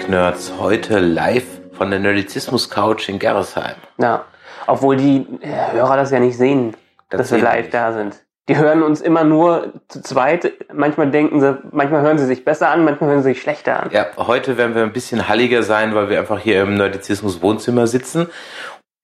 [0.00, 0.52] von Track Nerds.
[0.58, 3.76] Heute live von der Nerdizismus Couch in Gerresheim.
[3.98, 4.24] Ja,
[4.66, 6.76] obwohl die äh, Hörer das ja nicht sehen,
[7.08, 7.74] Das dass wir sehen die live nicht.
[7.74, 8.16] da sind.
[8.48, 10.52] Die hören uns immer nur zu zweit.
[10.72, 13.90] Manchmal denken sie, manchmal hören sie sich besser an, manchmal hören sie sich schlechter an.
[13.92, 17.86] Ja, heute werden wir ein bisschen halliger sein, weil wir einfach hier im Nerdizismus Wohnzimmer
[17.86, 18.28] sitzen.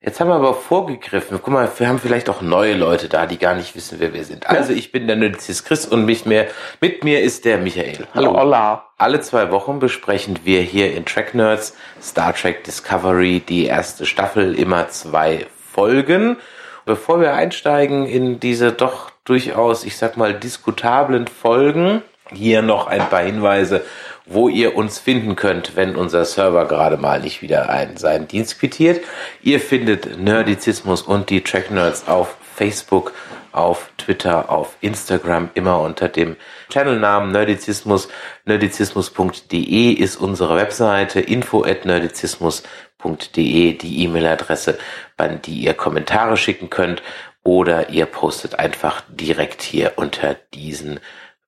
[0.06, 1.40] Jetzt haben wir aber vorgegriffen.
[1.42, 4.22] Guck mal, wir haben vielleicht auch neue Leute da, die gar nicht wissen, wer wir
[4.22, 4.48] sind.
[4.48, 6.46] Also ich bin der Nerdizist Chris und mich mehr,
[6.80, 8.06] mit mir ist der Michael.
[8.14, 8.86] Holla.
[8.98, 14.54] Alle zwei Wochen besprechen wir hier in Track Nerds Star Trek Discovery die erste Staffel,
[14.54, 16.36] immer zwei Folgen.
[16.84, 22.00] Bevor wir einsteigen in diese doch durchaus, ich sag mal, diskutablen Folgen,
[22.32, 23.84] hier noch ein paar Hinweise,
[24.26, 28.58] wo ihr uns finden könnt, wenn unser Server gerade mal nicht wieder ein, seinen Dienst
[28.58, 29.00] quittiert.
[29.40, 33.12] Ihr findet Nerdizismus und die Track Nerds auf Facebook,
[33.52, 36.36] auf Twitter, auf Instagram, immer unter dem
[36.70, 38.08] Channelnamen Nerdizismus.
[38.44, 44.78] Nerdizismus.de ist unsere Webseite, info at nerdizismus.de die E-Mail-Adresse,
[45.16, 47.02] an die ihr Kommentare schicken könnt
[47.46, 50.98] oder ihr postet einfach direkt hier unter diesen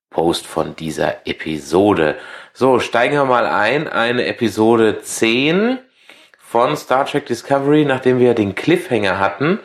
[0.09, 2.15] Post von dieser Episode.
[2.53, 3.87] So, steigen wir mal ein.
[3.87, 5.77] Eine Episode 10
[6.39, 9.59] von Star Trek Discovery, nachdem wir den Cliffhanger hatten.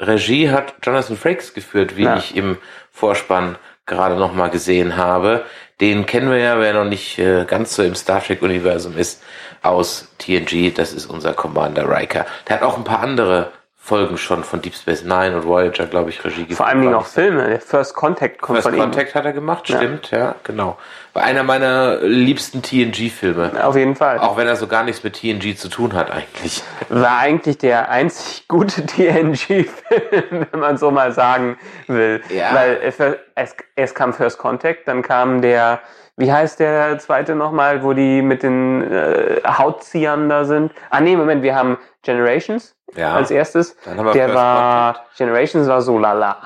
[0.00, 2.16] Regie hat Jonathan Frakes geführt, wie Ja.
[2.16, 2.58] ich im
[2.90, 3.56] Vorspann
[3.86, 5.44] gerade noch mal gesehen habe.
[5.80, 9.22] Den kennen wir ja, wer noch nicht äh, ganz so im Star Trek-Universum ist,
[9.62, 10.72] aus TNG.
[10.74, 12.26] Das ist unser Commander Riker.
[12.48, 13.52] Der hat auch ein paar andere
[13.84, 16.56] Folgen schon von Deep Space Nine und Voyager, glaube ich, Regie geführt.
[16.56, 17.46] Vor allem auch Filme.
[17.46, 18.80] Der First Contact kommt First von ihm.
[18.80, 19.76] Contact hat er gemacht, Ja.
[19.76, 20.78] stimmt, ja, genau.
[21.12, 23.62] War einer meiner liebsten TNG-Filme.
[23.62, 24.20] Auf jeden Fall.
[24.20, 26.62] Auch wenn er so gar nichts mit TNG zu tun hat eigentlich.
[26.88, 32.22] War eigentlich der einzig gute TNG-Film, wenn man so mal sagen will.
[32.30, 32.54] Ja.
[32.54, 32.96] Weil es,
[33.34, 35.80] es, es kam First Contact, dann kam der,
[36.16, 40.72] wie heißt der zweite nochmal, wo die mit den äh, Hautziehern da sind.
[40.88, 43.14] Ah nee, Moment, wir haben Generations Ja.
[43.14, 43.76] als erstes.
[44.14, 46.36] Der war, Generations war so lala.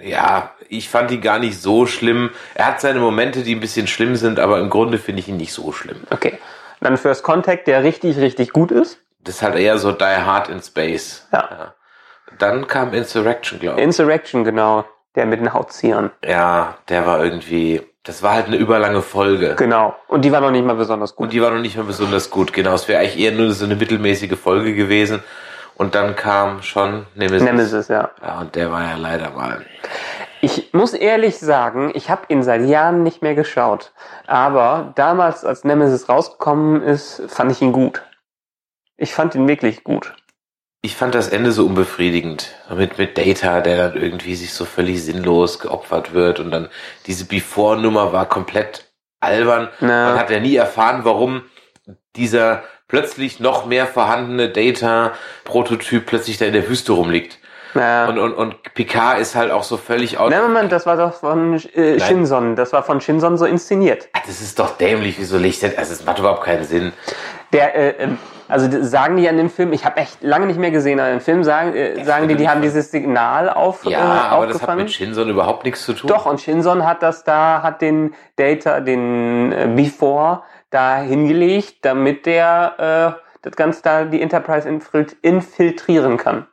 [0.00, 2.30] Ja, ich fand ihn gar nicht so schlimm.
[2.54, 5.36] Er hat seine Momente, die ein bisschen schlimm sind, aber im Grunde finde ich ihn
[5.36, 6.00] nicht so schlimm.
[6.10, 6.38] Okay.
[6.80, 8.98] Dann First Contact, der richtig, richtig gut ist.
[9.22, 11.28] Das ist halt eher so Die Hard in Space.
[11.32, 11.74] Ja.
[12.38, 13.84] Dann kam Insurrection, glaube ich.
[13.84, 14.84] Insurrection, genau.
[15.16, 16.10] Der mit den Hautziehern.
[16.24, 19.56] ja, der war irgendwie, das war halt eine überlange Folge.
[19.56, 19.94] Genau.
[20.06, 21.24] Und die war noch nicht mal besonders gut.
[21.24, 22.74] Und die war noch nicht mal besonders gut, genau.
[22.74, 25.22] Es wäre eigentlich eher nur so eine mittelmäßige Folge gewesen.
[25.80, 27.42] Und dann kam schon Nemesis.
[27.42, 28.10] Nemesis, ja.
[28.20, 29.64] Ja, und der war ja leider mal.
[30.42, 33.94] Ich muss ehrlich sagen, ich habe ihn seit Jahren nicht mehr geschaut.
[34.26, 38.02] Aber damals, als Nemesis rausgekommen ist, fand ich ihn gut.
[38.98, 40.14] Ich fand ihn wirklich gut.
[40.82, 42.54] Ich fand das Ende so unbefriedigend.
[42.76, 46.40] Mit, mit Data, der dann irgendwie sich so völlig sinnlos geopfert wird.
[46.40, 46.68] Und dann
[47.06, 49.70] diese Before-Nummer war komplett albern.
[49.80, 50.10] Na.
[50.10, 51.40] Man hat ja nie erfahren, warum
[52.16, 57.38] dieser plötzlich noch mehr vorhandene Data-Prototyp plötzlich da in der Wüste rumliegt.
[57.74, 58.08] Ja.
[58.08, 60.30] Und, und, und Picard ist halt auch so völlig out.
[60.30, 62.56] Nein, Moment, das war doch von äh, Shinson.
[62.56, 64.08] Das war von Shinson so inszeniert.
[64.12, 65.62] Ah, Das ist doch dämlich, wieso Licht.
[65.62, 66.92] Also es macht überhaupt keinen Sinn.
[67.52, 68.18] Der, äh, ähm,
[68.48, 71.20] also sagen die an dem Film, ich habe echt lange nicht mehr gesehen, aber im
[71.20, 74.76] Film sagen, äh, sagen die, die haben dieses Signal auf, Ja, äh, aber das hat
[74.76, 76.08] mit Shinson überhaupt nichts zu tun.
[76.08, 82.26] Doch, und Shinson hat das da, hat den Data, den äh, Before da hingelegt, damit
[82.26, 86.46] der äh, das Ganze da die Enterprise infil- infiltrieren kann.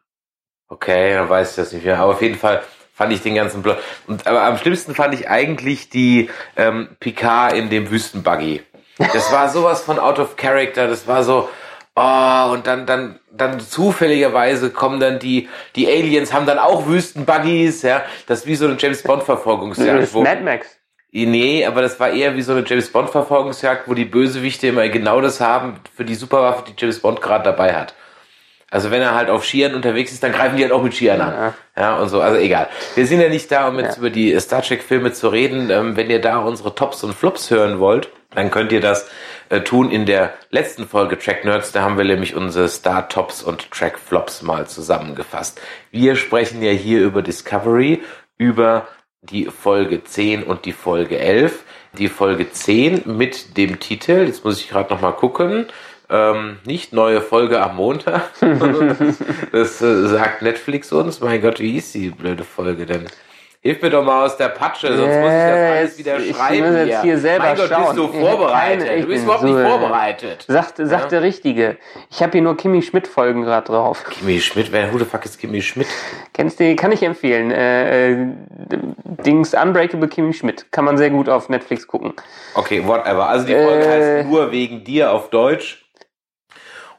[0.70, 2.00] Okay, dann weiß ich das nicht mehr.
[2.00, 2.62] Aber auf jeden Fall
[2.94, 3.78] fand ich den ganzen Plot.
[4.08, 8.64] Und, aber am schlimmsten fand ich eigentlich die ähm, Picard in dem Wüstenbuggy.
[8.98, 10.88] Das war sowas von out of character.
[10.88, 11.48] Das war so,
[11.96, 17.84] oh, und dann, dann, dann zufälligerweise kommen dann die, die Aliens haben dann auch Wüstenbuggies,
[17.84, 18.04] ja.
[18.26, 20.14] Das ist wie so eine James Bond Verfolgungsjagd.
[20.16, 20.77] Mad Max.
[21.26, 24.88] Nee, aber das war eher wie so eine James Bond Verfolgungsjagd, wo die Bösewichte immer
[24.90, 27.94] genau das haben für die Superwaffe, die James Bond gerade dabei hat.
[28.70, 31.22] Also wenn er halt auf Skiern unterwegs ist, dann greifen die halt auch mit Skiern
[31.22, 31.34] an.
[31.34, 31.54] Ja.
[31.82, 32.20] Ja, und so.
[32.20, 32.68] Also egal.
[32.96, 34.00] Wir sind ja nicht da, um jetzt Ja.
[34.00, 35.70] über die Star Trek Filme zu reden.
[35.70, 39.10] Ähm, wenn ihr da unsere Tops und Flops hören wollt, dann könnt ihr das
[39.50, 41.72] äh, tun in der letzten Folge Track Nerds.
[41.72, 45.62] Da haben wir nämlich unsere Star Tops und Track Flops mal zusammengefasst.
[45.92, 48.04] Wir sprechen ja hier über Discovery,
[48.38, 48.86] über
[49.30, 51.64] die Folge 10 und die Folge 11.
[51.98, 55.68] Die Folge 10 mit dem Titel, jetzt muss ich gerade noch mal gucken,
[56.10, 58.30] ähm, nicht neue Folge am Montag.
[59.52, 61.20] das äh, sagt Netflix uns.
[61.20, 63.08] Mein Gott, wie hieß die blöde Folge denn?
[63.68, 66.68] Hilf mir doch mal aus der Patsche, sonst muss ich das alles wieder ich schreiben.
[66.78, 67.84] muss jetzt hier selber mein Gott, schauen.
[67.84, 68.86] bist du Ich vorbereitet?
[68.88, 70.46] keine- ich du bist überhaupt so, nicht äh, vorbereitet.
[70.48, 71.78] Sagt, sagt der Richtige.
[72.10, 74.06] Ich habe hier nur Kimi Schmidt-Folgen gerade drauf.
[74.10, 75.88] Kimi Schmidt, wer who the fuck ist Kimi Schmidt?
[76.34, 77.52] Kennst du, kann ich empfehlen.
[77.52, 78.28] Äh, äh,
[79.26, 80.72] Dings Unbreakable Kimi Schmidt.
[80.72, 82.14] Kann man sehr gut auf Netflix gucken.
[82.56, 83.28] Okay, whatever.
[83.28, 84.18] Also die Folge Äh.
[84.20, 85.84] heißt nur wegen dir auf Deutsch.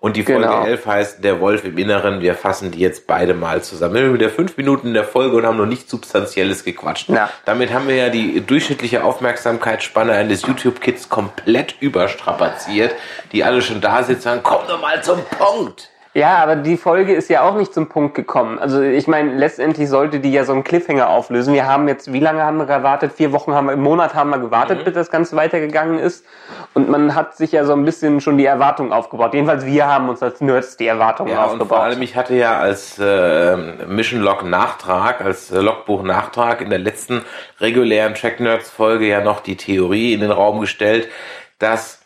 [0.00, 0.64] Und die Folge Genau.
[0.64, 2.20] 11 heißt Der Wolf im Inneren.
[2.20, 3.94] Wir fassen die jetzt beide mal zusammen.
[3.94, 7.06] Wir sind wieder fünf Minuten in der Folge und haben noch nichts Substanzielles gequatscht.
[7.08, 7.28] Na.
[7.44, 12.94] Damit haben wir ja die durchschnittliche Aufmerksamkeitsspanne eines YouTube-Kids komplett überstrapaziert,
[13.32, 15.90] die alle schon da sitzen und sagen, komm doch mal zum Punkt.
[16.18, 18.58] Ja, aber die Folge ist ja auch nicht zum Punkt gekommen.
[18.58, 21.54] Also ich meine, letztendlich sollte die ja so einen Cliffhanger auflösen.
[21.54, 23.12] Wir haben jetzt, wie lange haben wir gewartet?
[23.12, 26.24] Vier Wochen haben wir, im Monat haben wir gewartet, bis das Ganze weitergegangen ist.
[26.74, 29.32] Und man hat sich ja so ein bisschen schon die Erwartung aufgebaut.
[29.32, 31.68] Jedenfalls wir haben uns als Nerds die Erwartungen Ja, und aufgebaut.
[31.68, 33.56] vor allem, ich hatte ja als äh,
[33.86, 37.22] Mission Log Nachtrag, als äh, Logbuch Nachtrag in der letzten
[37.60, 41.08] regulären Track Nerds Folge ja noch die Theorie in den Raum gestellt,
[41.60, 41.97] dass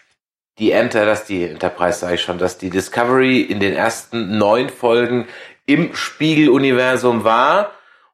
[0.58, 4.68] die Enter, dass die Enterprise sage ich schon, dass die Discovery in den ersten neun
[4.68, 5.26] Folgen
[5.66, 7.70] im Spiegeluniversum war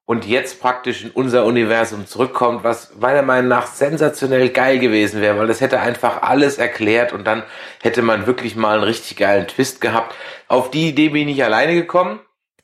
[0.07, 5.39] und jetzt praktisch in unser Universum zurückkommt, was meiner Meinung nach sensationell geil gewesen wäre,
[5.39, 7.43] weil das hätte einfach alles erklärt und dann
[7.83, 10.15] hätte man wirklich mal einen richtig geilen Twist gehabt.
[10.47, 12.21] Auf die Idee bin ich nicht alleine gekommen.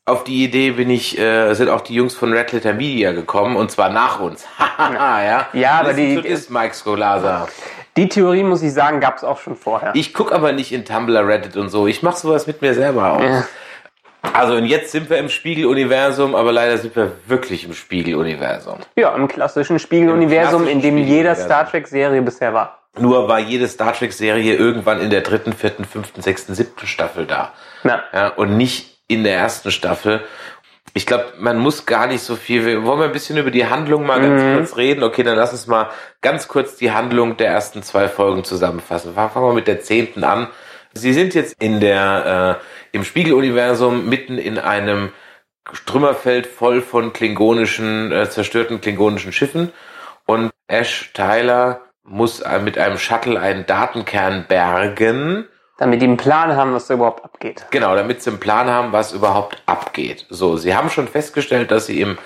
[0.07, 3.57] Auf die Idee bin ich, äh, sind auch die Jungs von Red Letter Media gekommen
[3.57, 4.45] und zwar nach uns.
[4.79, 5.49] Ja.
[5.53, 7.49] Ja, aber die- this, Mike Scolasa.
[7.97, 9.93] Die Theorie, muss ich sagen, gab es auch schon vorher.
[9.95, 11.87] Ich guck aber nicht in Tumblr, Reddit und so.
[11.87, 13.23] Ich mach sowas mit mir selber auch.
[13.23, 13.45] Ja.
[14.33, 18.79] Also und jetzt sind wir im Spiegeluniversum, aber leider sind wir wirklich im Spiegeluniversum.
[18.97, 21.35] Ja, im klassischen Spiegeluniversum, Im in dem jeder.
[21.35, 22.79] Star Trek-Serie bisher war.
[22.99, 27.53] Nur war jede Star Trek-Serie irgendwann in der dritten, vierten, fünften, sechsten, siebten Staffel da.
[27.83, 30.23] Na, Ja, und nicht in der ersten Staffel.
[30.97, 32.65] Ich glaube, man muss gar nicht so viel.
[32.65, 34.55] Wir wollen wir ein bisschen über die Handlung mal ganz Mhm.
[34.57, 35.03] kurz reden.
[35.03, 39.15] Okay, dann lass uns mal ganz kurz die Handlung der ersten zwei Folgen zusammenfassen.
[39.15, 40.47] Fangen wir mit der zehnten an.
[40.93, 42.61] Sie sind jetzt in der
[42.93, 45.11] äh, im Spiegeluniversum mitten in einem
[45.87, 49.73] Trümmerfeld voll von klingonischen äh, zerstörten klingonischen Schiffen
[50.27, 55.49] und Ash Tyler muss äh, mit einem Shuttle einen Datenkern bergen.
[55.79, 57.67] Damit die einen Plan haben, was da überhaupt abgeht.
[57.71, 60.27] Genau, damit sie einen Plan haben, was überhaupt abgeht.
[60.31, 62.19] So, sie haben schon festgestellt, dass sie im,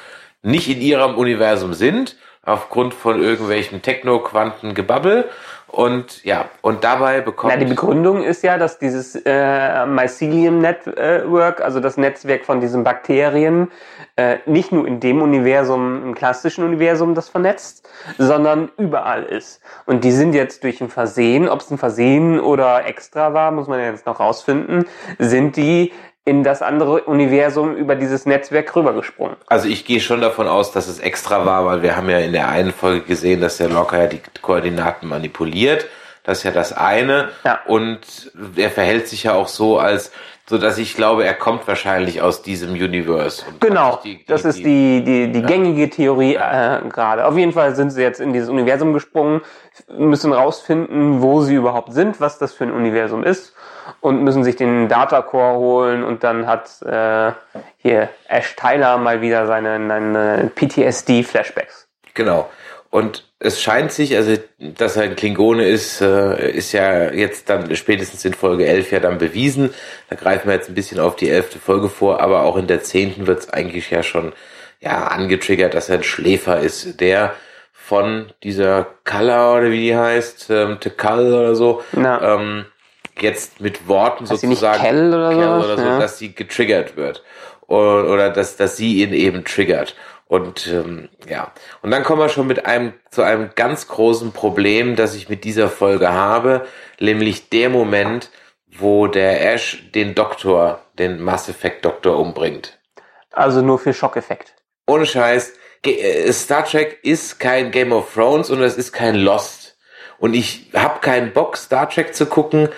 [0.42, 5.28] nicht in ihrem Universum sind, aufgrund von irgendwelchem Techno-Quanten-Gebabbel.
[5.70, 7.52] Und ja, und dabei bekommt.
[7.52, 12.84] Na, die Begründung ist ja, dass dieses äh, Mycelium Network, also das Netzwerk von diesen
[12.84, 13.70] Bakterien,
[14.16, 17.86] äh, nicht nur in dem Universum, im klassischen Universum, das vernetzt,
[18.16, 19.60] sondern überall ist.
[19.84, 23.68] Und die sind jetzt durch ein Versehen, ob es ein Versehen oder extra war, muss
[23.68, 24.86] man ja jetzt noch rausfinden,
[25.18, 25.92] sind die
[26.28, 29.36] in das andere Universum über dieses Netzwerk rübergesprungen.
[29.46, 32.32] Also ich gehe schon davon aus, dass es extra war, weil wir haben ja in
[32.32, 35.86] der einen Folge gesehen, dass der Locker ja die Koordinaten manipuliert.
[36.24, 37.30] Das ist ja das eine.
[37.44, 37.60] Ja.
[37.66, 38.00] Und
[38.56, 40.12] er verhält sich ja auch so, als
[40.46, 43.44] so dass ich glaube, er kommt wahrscheinlich aus diesem Universe.
[43.60, 47.26] Genau, praktisch die- das ist die, die, die gängige Theorie äh, gerade.
[47.26, 49.42] Auf jeden Fall sind sie jetzt in dieses Universum gesprungen,
[49.96, 53.54] müssen rausfinden, wo sie überhaupt sind, was das für ein Universum ist
[54.00, 57.32] und müssen sich den Datacore holen und dann hat äh,
[57.78, 61.88] hier Ash Tyler mal wieder seine, seine PTSD-Flashbacks.
[62.14, 62.48] Genau.
[62.90, 67.74] Und es scheint sich, also dass er ein Klingone ist, äh, ist ja jetzt dann
[67.76, 69.74] spätestens in Folge 11 ja dann bewiesen.
[70.08, 72.82] Da greifen wir jetzt ein bisschen auf die elfte Folge vor, aber auch in der
[72.82, 74.32] zehnten wird es eigentlich ja schon
[74.80, 77.34] ja angetriggert, dass er ein Schläfer ist, der
[77.72, 82.66] von dieser Kalla oder wie die heißt, ähm, Tekal oder so, ähm,
[83.22, 85.98] jetzt mit Worten Heißt sozusagen Kell oder Kell oder so, Ja.
[85.98, 87.22] dass sie getriggert wird
[87.66, 89.94] oder, oder dass, dass sie ihn eben triggert.
[90.26, 94.94] Und ähm, ja, und dann kommen wir schon mit einem zu einem ganz großen Problem,
[94.94, 96.66] das ich mit dieser Folge habe,
[97.00, 98.30] nämlich der Moment,
[98.66, 102.78] wo der Ash den Doktor, den Mass Effect Doktor umbringt.
[103.32, 104.54] Also nur für Schockeffekt.
[104.86, 109.78] Ohne Scheiß, äh, Star Trek ist kein Game of Thrones und es ist kein Lost.
[110.18, 112.68] Und ich habe keinen Bock, Star Trek zu gucken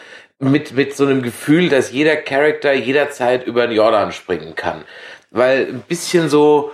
[0.40, 4.85] mit, mit so einem Gefühl, dass jeder Charakter jederzeit über den Jordan springen kann.
[5.30, 6.73] Weil ein bisschen so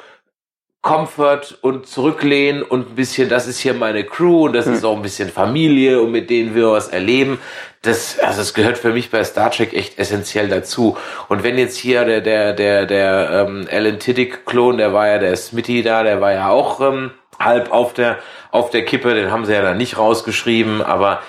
[0.87, 4.95] Comfort und zurücklehnen und ein bisschen, das ist hier meine Crew und das ist auch
[4.95, 7.41] ein bisschen Familie und mit denen wir was erleben.
[7.83, 10.97] Das, also es gehört für mich bei Star Trek echt essentiell dazu.
[11.29, 15.35] Und wenn jetzt hier der, der, der, der ähm, Alan Tiddick-Klon, der war ja der
[15.35, 18.19] Smitty da, der war ja auch ähm, halb auf der,
[18.53, 21.21] auf der Kippe, den haben sie ja dann nicht rausgeschrieben, aber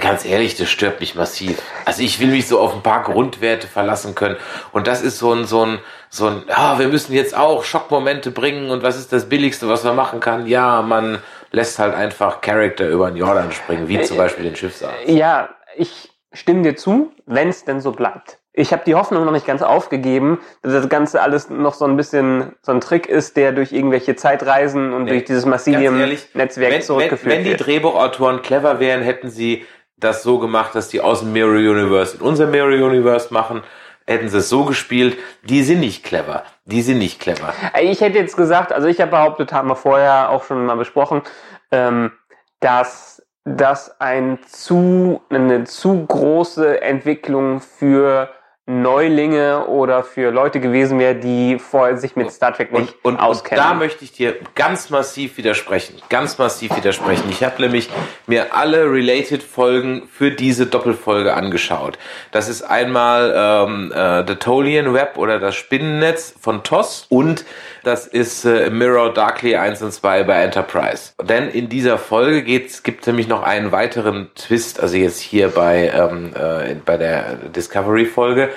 [0.00, 1.62] ganz ehrlich, das stört mich massiv.
[1.84, 4.36] Also ich will mich so auf ein paar Grundwerte verlassen können.
[4.72, 8.30] Und das ist so ein, so ein, so ein, ah, wir müssen jetzt auch Schockmomente
[8.30, 10.46] bringen und was ist das Billigste, was man machen kann?
[10.46, 11.18] Ja, man
[11.52, 15.06] lässt halt einfach Charakter über den Jordan springen, wie zum Beispiel den Schiffsarzt.
[15.06, 18.39] Ja, ich stimme dir zu, wenn es denn so bleibt.
[18.60, 21.96] Ich habe die Hoffnung noch nicht ganz aufgegeben, dass das Ganze alles noch so ein
[21.96, 26.72] bisschen so ein Trick ist, der durch irgendwelche Zeitreisen und Nee, durch dieses Massilium-Netzwerk wenn,
[26.72, 27.66] wenn, zurückgeführt wenn die wird.
[27.66, 29.64] Drehbuchautoren clever wären, hätten sie
[29.96, 33.62] das so gemacht, dass die aus dem Mirror Universe in unser Mirror Universe machen,
[34.06, 35.16] hätten sie es so gespielt.
[35.42, 36.42] Die sind nicht clever.
[36.66, 37.54] Die sind nicht clever.
[37.80, 41.22] Ich hätte jetzt gesagt, also ich habe behauptet, haben wir vorher auch schon mal besprochen,
[41.70, 42.12] ähm,
[42.60, 48.28] dass das ein zu, eine zu große Entwicklung für
[48.70, 53.14] Neulinge oder für Leute gewesen wäre, die vorher sich mit Star Trek nicht Und, und,
[53.16, 53.64] und auskennen.
[53.64, 55.96] da möchte ich dir ganz massiv widersprechen.
[56.08, 57.24] Ganz massiv widersprechen.
[57.30, 57.90] Ich habe nämlich
[58.26, 61.98] mir alle Related-Folgen für diese Doppelfolge angeschaut.
[62.30, 67.44] Das ist einmal ähm, äh, The Tolian Web oder das Spinnennetz von TOS und
[67.82, 71.12] das ist äh, Mirror Darkly 1 und 2 bei Enterprise.
[71.22, 75.88] Denn in dieser Folge geht's, gibt nämlich noch einen weiteren Twist, also jetzt hier bei,
[75.88, 78.50] ähm, äh, bei der Discovery-Folge,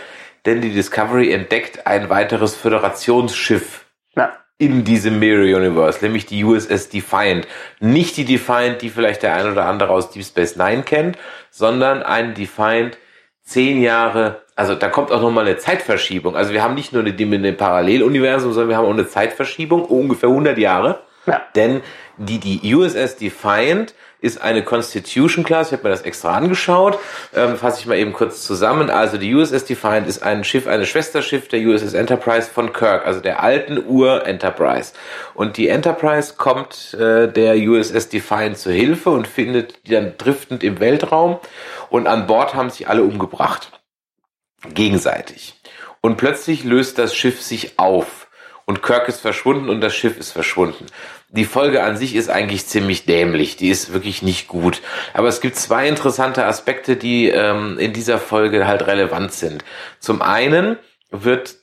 [0.46, 6.90] denn die Discovery entdeckt ein weiteres Föderationsschiff Na, in diesem Mirror Universe, nämlich die USS
[6.90, 7.48] Defiant.
[7.80, 11.18] Nicht die Defiant, die vielleicht der ein oder andere aus Deep Space Nine kennt,
[11.50, 12.98] sondern ein Defiant
[13.44, 16.36] zehn Jahre, also da kommt auch nochmal eine Zeitverschiebung.
[16.36, 20.30] Also wir haben nicht nur eine, eine Paralleluniversum, sondern wir haben auch eine Zeitverschiebung, ungefähr
[20.30, 21.00] 100 Jahre.
[21.26, 21.42] Ja.
[21.56, 21.82] Denn
[22.18, 25.68] die, die USS Defiant ist eine Constitution Class.
[25.68, 26.98] Ich habe mir das extra angeschaut.
[27.36, 28.90] Ähm, Fasse ich mal eben kurz zusammen.
[28.90, 33.20] Also die USS Defiant ist ein Schiff, eine Schwesterschiff der USS Enterprise von Kirk, also
[33.20, 34.94] der alten Ur-Enterprise.
[35.34, 40.64] Und die Enterprise kommt äh, der USS Defiant zur Hilfe und findet die dann driftend
[40.64, 41.40] im Weltraum.
[41.90, 43.72] Und an Bord haben sich alle umgebracht.
[44.70, 45.56] Gegenseitig.
[46.02, 48.28] Und plötzlich löst das Schiff sich auf.
[48.66, 50.86] Und Kirk ist verschwunden und das Schiff ist verschwunden.
[51.30, 53.58] Die Folge an sich ist eigentlich ziemlich dämlich.
[53.58, 54.82] Die ist wirklich nicht gut.
[55.14, 59.66] Aber es gibt zwei interessante Aspekte, die ähm, in dieser Folge halt relevant sind.
[60.00, 60.78] Zum einen
[61.12, 61.56] wird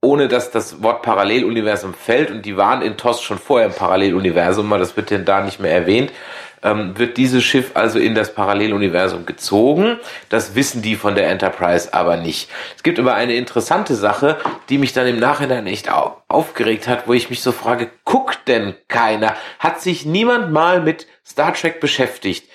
[0.00, 4.72] ohne dass das Wort Paralleluniversum fällt, und die waren in TOS schon vorher im Paralleluniversum,
[4.72, 6.12] aber das wird denn da nicht mehr erwähnt,
[6.62, 9.98] ähm, wird dieses Schiff also in das Paralleluniversum gezogen.
[10.28, 12.50] Das wissen die von der Enterprise aber nicht.
[12.76, 14.38] Es gibt aber eine interessante Sache,
[14.68, 18.40] die mich dann im Nachhinein echt au aufgeregt hat, wo ich mich so frage, guckt
[18.48, 19.34] denn keiner?
[19.58, 22.48] Hat sich niemand mal mit Star Trek beschäftigt?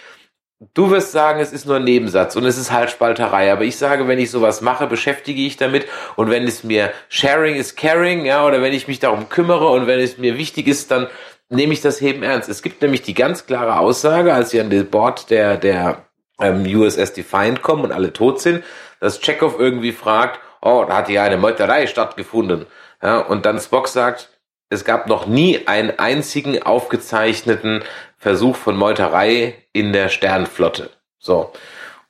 [0.73, 3.51] Du wirst sagen, es ist nur ein Nebensatz und es ist halt Spalterei.
[3.51, 5.87] Aber ich sage, wenn ich sowas mache, beschäftige ich damit.
[6.15, 9.87] Und wenn es mir Sharing is Caring, ja, oder wenn ich mich darum kümmere und
[9.87, 11.07] wenn es mir wichtig ist, dann
[11.49, 12.49] nehme ich das Heben ernst.
[12.49, 16.05] Es gibt nämlich die ganz klare Aussage, als sie an den Bord der, der
[16.39, 18.63] ähm, USS Defiant kommen und alle tot sind,
[18.99, 22.65] dass Chekhov irgendwie fragt, oh, da hat ja eine Meuterei stattgefunden.
[23.01, 24.29] Ja, und dann Spock sagt,
[24.69, 27.83] es gab noch nie einen einzigen aufgezeichneten
[28.17, 30.89] Versuch von Meuterei in der Sternflotte.
[31.19, 31.51] So.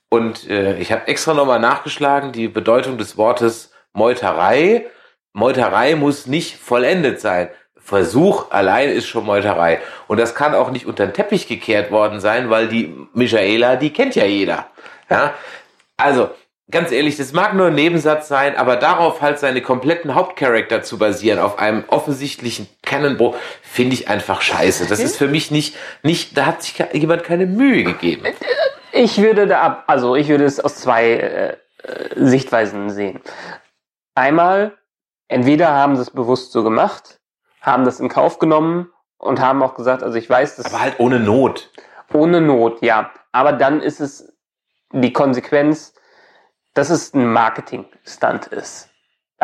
[0.08, 4.86] Und äh, ich habe extra nochmal nachgeschlagen, die Bedeutung des Wortes Meuterei.
[5.32, 7.50] Meuterei muss nicht vollendet sein.
[7.84, 9.78] Versuch allein ist schon Meuterei.
[10.08, 13.92] Und das kann auch nicht unter den Teppich gekehrt worden sein, weil die Michaela, die
[13.92, 14.66] kennt ja jeder.
[15.10, 15.34] Ja?
[15.98, 16.30] Also,
[16.70, 20.98] ganz ehrlich, das mag nur ein Nebensatz sein, aber darauf halt seine kompletten Hauptcharakter zu
[20.98, 24.86] basieren, auf einem offensichtlichen Cannonball, finde ich einfach scheiße.
[24.86, 28.24] Das ist für mich nicht, nicht, da hat sich jemand keine Mühe gegeben.
[28.92, 33.20] Ich würde da also ich würde es aus zwei äh, äh, Sichtweisen sehen.
[34.14, 34.78] Einmal,
[35.28, 37.20] entweder haben sie es bewusst so gemacht,
[37.64, 41.00] haben das in Kauf genommen und haben auch gesagt, also ich weiß, dass Aber halt
[41.00, 41.70] ohne Not.
[42.12, 43.10] ohne Not, ja.
[43.32, 44.32] Aber dann ist es
[44.92, 45.94] die Konsequenz,
[46.74, 48.90] dass es ein Marketing-Stunt ist.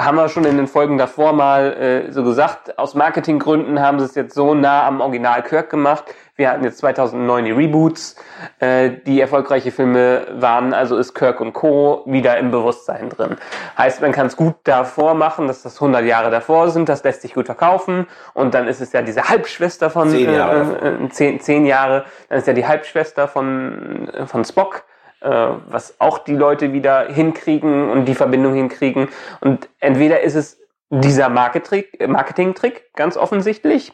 [0.01, 4.07] Haben wir schon in den Folgen davor mal äh, so gesagt, aus Marketinggründen haben sie
[4.07, 6.05] es jetzt so nah am Original Kirk gemacht.
[6.37, 8.17] Wir hatten jetzt 2009 die Reboots,
[8.61, 12.03] äh, die erfolgreiche Filme waren, also ist Kirk und Co.
[12.07, 13.37] wieder im Bewusstsein drin.
[13.77, 17.21] Heißt, man kann es gut davor machen, dass das 100 Jahre davor sind, das lässt
[17.21, 21.09] sich gut verkaufen und dann ist es ja diese Halbschwester von Zehn Jahre äh, äh,
[21.11, 24.90] zehn, zehn Jahre, dann ist ja die Halbschwester von, äh, von Spock, äh,
[25.21, 29.09] was auch die Leute wieder hinkriegen und die Verbindung hinkriegen.
[29.41, 30.61] Und entweder ist es
[30.91, 33.93] dieser Marketing- Marketing-Trick, ganz offensichtlich,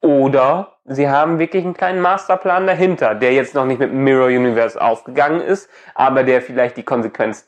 [0.00, 4.80] oder sie haben wirklich einen kleinen Masterplan dahinter, der jetzt noch nicht mit Mirror Universe
[4.80, 7.46] aufgegangen ist, aber der vielleicht die Konsequenz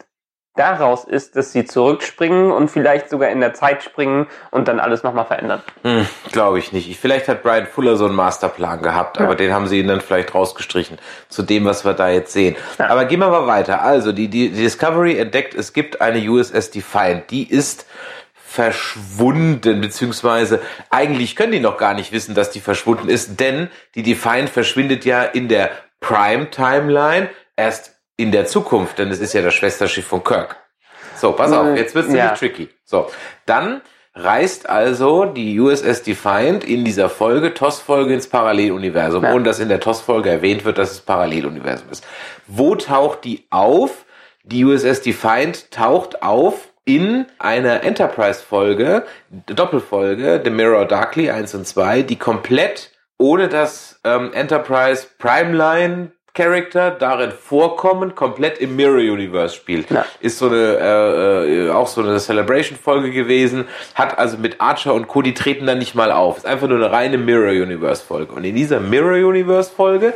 [0.57, 5.03] daraus ist, dass sie zurückspringen und vielleicht sogar in der Zeit springen und dann alles
[5.03, 5.63] nochmal verändern.
[5.83, 6.97] Hm, Glaube ich nicht.
[6.99, 10.35] Vielleicht hat Brian Fuller so einen Masterplan gehabt, aber den haben sie ihn dann vielleicht
[10.35, 12.55] rausgestrichen zu dem, was wir da jetzt sehen.
[12.79, 12.89] Ja.
[12.89, 13.83] Aber gehen wir mal weiter.
[13.83, 17.31] Also die, die, die Discovery entdeckt, es gibt eine USS Defiant.
[17.31, 17.87] Die ist
[18.35, 24.05] verschwunden, beziehungsweise eigentlich können die noch gar nicht wissen, dass die verschwunden ist, denn die
[24.05, 29.55] Defiant verschwindet ja in der Prime-Timeline erst in der Zukunft, denn es ist ja das
[29.55, 30.57] Schwesterschiff von Kirk.
[31.17, 32.15] So, pass auf, Äh, jetzt wird's ja.
[32.25, 32.69] nämlich tricky.
[32.85, 33.11] So,
[33.47, 33.81] dann
[34.15, 39.33] reist also die USS Defiant in dieser Folge, TOS-Folge, ins Paralleluniversum, Ja.
[39.33, 42.05] ohne dass in der TOS-Folge erwähnt wird, dass es Paralleluniversum ist.
[42.47, 44.05] Wo taucht die auf?
[44.45, 49.05] Die USS Defiant taucht auf in einer Enterprise-Folge,
[49.47, 56.91] Doppelfolge, The Mirror Darkly 1 und 2, die komplett ohne das ähm, Enterprise Primeline Character
[56.91, 59.91] darin vorkommen, komplett im Mirror Universe spielt.
[59.91, 60.05] Ja.
[60.21, 64.95] Ist so eine äh, äh, auch so eine Celebration Folge gewesen, hat also mit Archer
[64.95, 65.23] und Co.
[65.23, 66.39] die treten dann nicht mal auf.
[66.39, 68.33] Ist einfach nur eine reine Mirror Universe Folge.
[68.33, 70.13] Und in dieser Mirror Universe Folge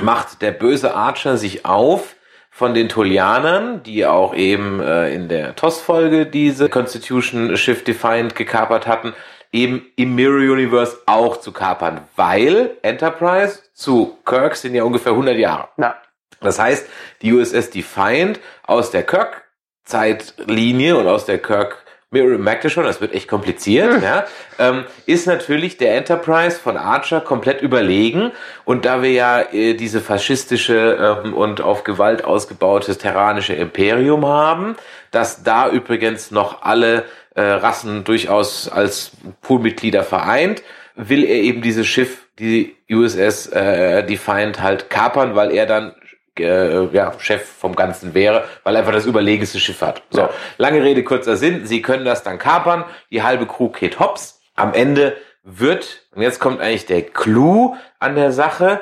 [0.00, 2.16] macht der böse Archer sich auf
[2.50, 8.86] von den Tolianern, die auch eben äh, in der TOS-Folge diese Constitution Shift Defiant gekapert
[8.86, 9.14] hatten,
[9.52, 15.36] eben im Mirror Universe auch zu kapern, weil Enterprise zu Kirk sind ja ungefähr 100
[15.36, 15.68] Jahre.
[15.76, 15.96] Na,
[16.40, 16.88] Das heißt,
[17.20, 23.00] die USS Defiant aus der Kirk-Zeitlinie und aus der Kirk Mirror, merkt ihr schon, das
[23.00, 24.26] wird echt kompliziert, ja,
[24.58, 28.32] ähm, ist natürlich der Enterprise von Archer komplett überlegen.
[28.66, 34.76] Und da wir ja äh, diese faschistische ähm, und auf Gewalt ausgebautes terranische Imperium haben,
[35.10, 37.04] dass da übrigens noch alle
[37.34, 40.62] äh, Rassen durchaus als Poolmitglieder vereint,
[40.94, 45.94] will er eben dieses Schiff, die USS äh, Defiant halt kapern, weil er dann
[46.38, 50.02] äh, ja, Chef vom Ganzen wäre, weil er einfach das überlegenste Schiff hat.
[50.10, 50.28] So,
[50.58, 54.40] lange Rede, kurzer Sinn, sie können das dann kapern, die halbe Crew geht hops.
[54.54, 58.80] Am Ende wird, und jetzt kommt eigentlich der Clou an der Sache,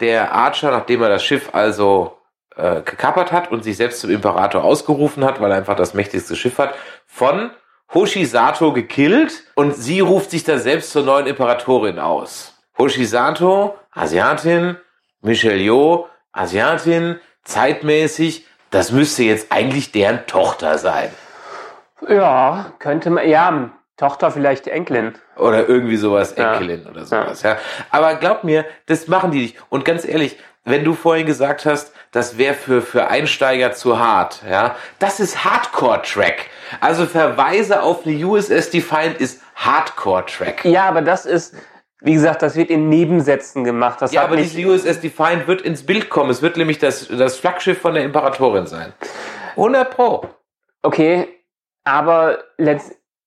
[0.00, 2.18] der Archer, nachdem er das Schiff also
[2.56, 6.36] äh, gekapert hat und sich selbst zum Imperator ausgerufen hat, weil er einfach das mächtigste
[6.36, 6.74] Schiff hat,
[7.06, 7.50] von
[7.94, 12.54] Hoshisato gekillt und sie ruft sich da selbst zur neuen Imperatorin aus.
[12.76, 14.76] Hoshisato, Asiatin,
[15.22, 21.10] Michelle Yeoh, Asiatin, zeitmäßig, das müsste jetzt eigentlich deren Tochter sein.
[22.08, 25.14] ja, könnte man, ja, Tochter vielleicht Enkelin.
[25.36, 26.52] Oder irgendwie sowas, Ja.
[26.52, 27.56] Enkelin oder sowas, ja.
[27.90, 29.56] Aber glaub mir, das machen die nicht.
[29.70, 30.36] Und ganz ehrlich,
[30.68, 35.44] wenn du vorhin gesagt hast, das wäre für, für Einsteiger zu hart, ja, das ist
[35.44, 36.46] Hardcore-Track.
[36.80, 40.64] Also Verweise auf eine USS Defiant ist Hardcore-Track.
[40.64, 41.54] Ja, aber das ist,
[42.00, 44.00] wie gesagt, das wird in Nebensätzen gemacht.
[44.00, 46.30] Das Ja, aber diese USS Defiant wird ins Bild kommen.
[46.30, 48.92] Es wird nämlich das, das Flaggschiff von der Imperatorin sein.
[49.50, 50.28] 100 Pro.
[50.82, 51.28] Okay,
[51.84, 52.44] aber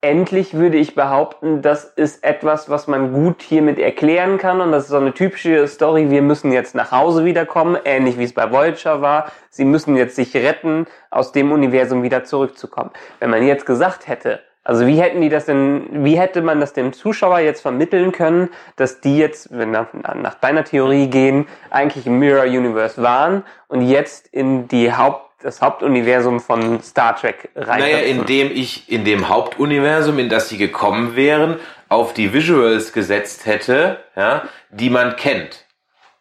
[0.03, 4.85] letztendlich würde ich behaupten, das ist etwas, was man gut hiermit erklären kann und das
[4.85, 8.51] ist so eine typische Story, wir müssen jetzt nach Hause wiederkommen, ähnlich wie es bei
[8.51, 9.31] Voyager war.
[9.51, 12.89] Sie müssen jetzt sich retten, aus dem Universum wieder zurückzukommen.
[13.19, 16.73] Wenn man jetzt gesagt hätte, also wie hätten die das denn, wie hätte man das
[16.73, 22.07] dem Zuschauer jetzt vermitteln können, dass die jetzt, wenn nach, nach deiner Theorie gehen, eigentlich
[22.07, 27.79] im Mirror Universe waren und jetzt in die Haupt, das Hauptuniversum von Star Trek rein.
[27.79, 33.45] Naja, indem ich in dem Hauptuniversum, in das sie gekommen wären, auf die Visuals gesetzt
[33.45, 35.65] hätte, ja, die man kennt.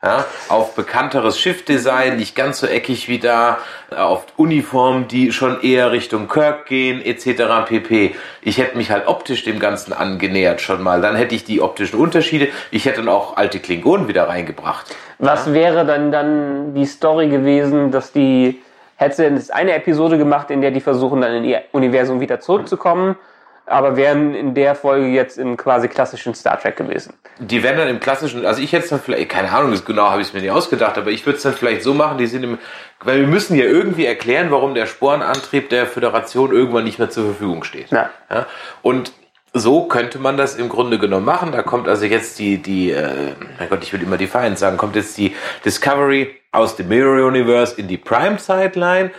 [0.02, 3.58] Ja, auf bekannteres Schiffdesign, nicht ganz so eckig wie da,
[3.94, 7.66] auf Uniformen, die schon eher Richtung Kirk gehen, etc.
[7.68, 8.14] pp.
[8.40, 11.02] Ich hätte mich halt optisch dem Ganzen angenähert schon mal.
[11.02, 12.48] Dann hätte ich die optischen Unterschiede.
[12.70, 14.86] Ich hätte dann auch alte Klingonen wieder reingebracht.
[15.18, 18.62] Was wäre dann dann die Story gewesen, dass die
[19.00, 23.16] hätte es eine Episode gemacht, in der die versuchen dann in ihr Universum wieder zurückzukommen,
[23.64, 27.14] aber wären in der Folge jetzt im quasi klassischen Star Trek gewesen.
[27.38, 30.20] Die werden dann im klassischen, also ich hätte es dann vielleicht, keine Ahnung, genau habe
[30.20, 32.42] ich es mir nicht ausgedacht, aber ich würde es dann vielleicht so machen, die sind
[32.42, 32.58] im,
[33.02, 37.24] weil wir müssen ja irgendwie erklären, warum der Sporenantrieb der Föderation irgendwann nicht mehr zur
[37.24, 37.90] Verfügung steht.
[37.90, 38.10] Ja.
[38.28, 38.46] Ja?
[38.82, 39.12] Und
[39.52, 41.52] so könnte man das im Grunde genommen machen.
[41.52, 44.96] Da kommt also jetzt die, die, äh, mein Gott, ich will immer Defiant sagen, kommt
[44.96, 45.34] jetzt die
[45.64, 49.10] Discovery aus dem Mirror Universe in die Prime Sideline,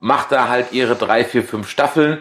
[0.00, 2.18] macht da halt ihre drei, vier, fünf Staffeln,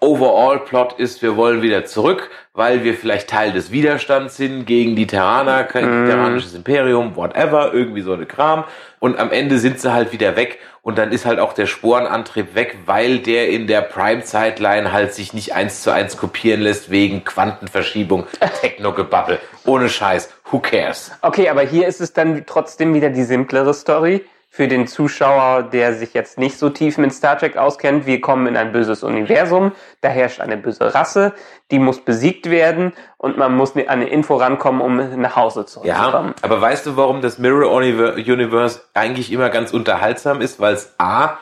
[0.00, 4.96] Overall Plot ist, wir wollen wieder zurück, weil wir vielleicht Teil des Widerstands sind gegen
[4.96, 8.64] die Terraner, kein terranisches Imperium, whatever, irgendwie so eine Kram.
[8.98, 12.54] Und am Ende sind sie halt wieder weg und dann ist halt auch der Sporenantrieb
[12.54, 17.24] weg, weil der in der Prime-Zeitline halt sich nicht eins zu eins kopieren lässt wegen
[17.24, 18.26] Quantenverschiebung,
[18.60, 19.38] Techno-Gebabbel.
[19.64, 20.30] Ohne Scheiß.
[20.50, 21.10] Who cares?
[21.22, 24.24] Okay, aber hier ist es dann trotzdem wieder die simplere Story
[24.56, 28.06] für den Zuschauer, der sich jetzt nicht so tief mit Star Trek auskennt.
[28.06, 31.34] Wir kommen in ein böses Universum, da herrscht eine böse Rasse,
[31.70, 35.66] die muss besiegt werden und man muss an eine Info rankommen, um nach Hause Ja,
[35.66, 36.34] zurückzukommen.
[36.40, 40.58] aber weißt du, warum das Mirror Univer- Universe eigentlich immer ganz unterhaltsam ist?
[40.58, 41.36] Weil es A,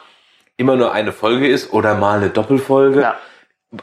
[0.57, 3.00] immer nur eine Folge ist oder mal eine Doppelfolge.
[3.00, 3.14] Ja.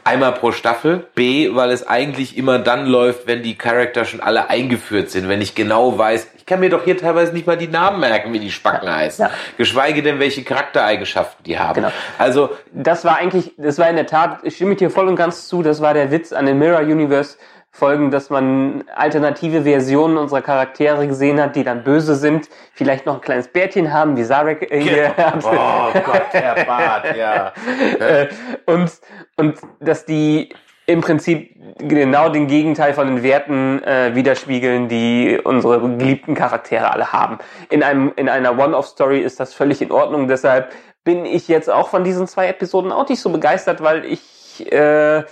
[0.04, 1.06] einmal pro Staffel.
[1.14, 5.40] B, weil es eigentlich immer dann läuft, wenn die Charakter schon alle eingeführt sind, wenn
[5.42, 8.50] ich genau weiß, kann mir doch hier teilweise nicht mal die Namen merken, wie die
[8.50, 9.24] Spacken heißen.
[9.24, 9.30] Ja.
[9.56, 11.76] Geschweige denn, welche Charaktereigenschaften die haben.
[11.76, 11.90] Genau.
[12.18, 12.50] Also.
[12.72, 15.62] Das war eigentlich, das war in der Tat, ich stimme dir voll und ganz zu,
[15.62, 17.38] das war der Witz an den Mirror Universe
[17.74, 23.14] Folgen, dass man alternative Versionen unserer Charaktere gesehen hat, die dann böse sind, vielleicht noch
[23.14, 25.42] ein kleines Bärtchen haben, wie Sarek äh, hier hat.
[25.42, 27.52] Oh Gott, der Bart, ja.
[27.98, 28.28] Äh,
[28.66, 28.90] und,
[29.36, 30.50] und dass die
[30.86, 37.12] im Prinzip genau den Gegenteil von den Werten äh, widerspiegeln, die unsere geliebten Charaktere alle
[37.12, 37.38] haben.
[37.70, 40.28] In, einem, in einer One-Off-Story ist das völlig in Ordnung.
[40.28, 40.72] Deshalb
[41.04, 45.24] bin ich jetzt auch von diesen zwei Episoden auch nicht so begeistert, weil ich äh,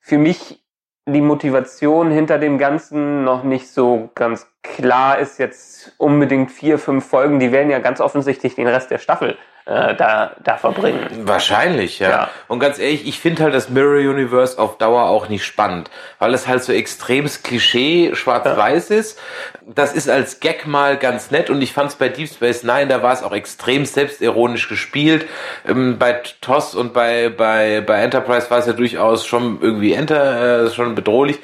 [0.00, 0.62] für mich
[1.06, 5.38] die Motivation hinter dem Ganzen noch nicht so ganz klar ist.
[5.38, 9.38] Jetzt unbedingt vier, fünf Folgen, die werden ja ganz offensichtlich den Rest der Staffel
[9.68, 11.06] äh, da, da verbringen.
[11.24, 12.08] Wahrscheinlich, ja.
[12.08, 12.30] ja.
[12.48, 16.32] Und ganz ehrlich, ich finde halt das Mirror Universe auf Dauer auch nicht spannend, weil
[16.32, 18.96] es halt so extremes Klischee schwarz-weiß ja.
[18.96, 19.18] ist.
[19.66, 22.86] Das ist als Gag mal ganz nett und ich fand es bei Deep Space Nine,
[22.86, 25.26] da war es auch extrem selbstironisch gespielt.
[25.68, 30.64] Ähm, bei TOS und bei, bei, bei Enterprise war es ja durchaus schon irgendwie enter,
[30.64, 31.40] äh, schon bedrohlich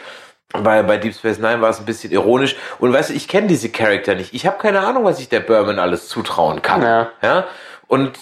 [0.62, 2.54] bei, bei Deep Space Nine war es ein bisschen ironisch.
[2.78, 4.32] Und weißt du, ich kenne diese Charakter nicht.
[4.32, 6.82] Ich habe keine Ahnung, was ich der Berman alles zutrauen kann.
[6.82, 7.08] Ja.
[7.22, 7.44] ja?
[7.86, 8.18] Und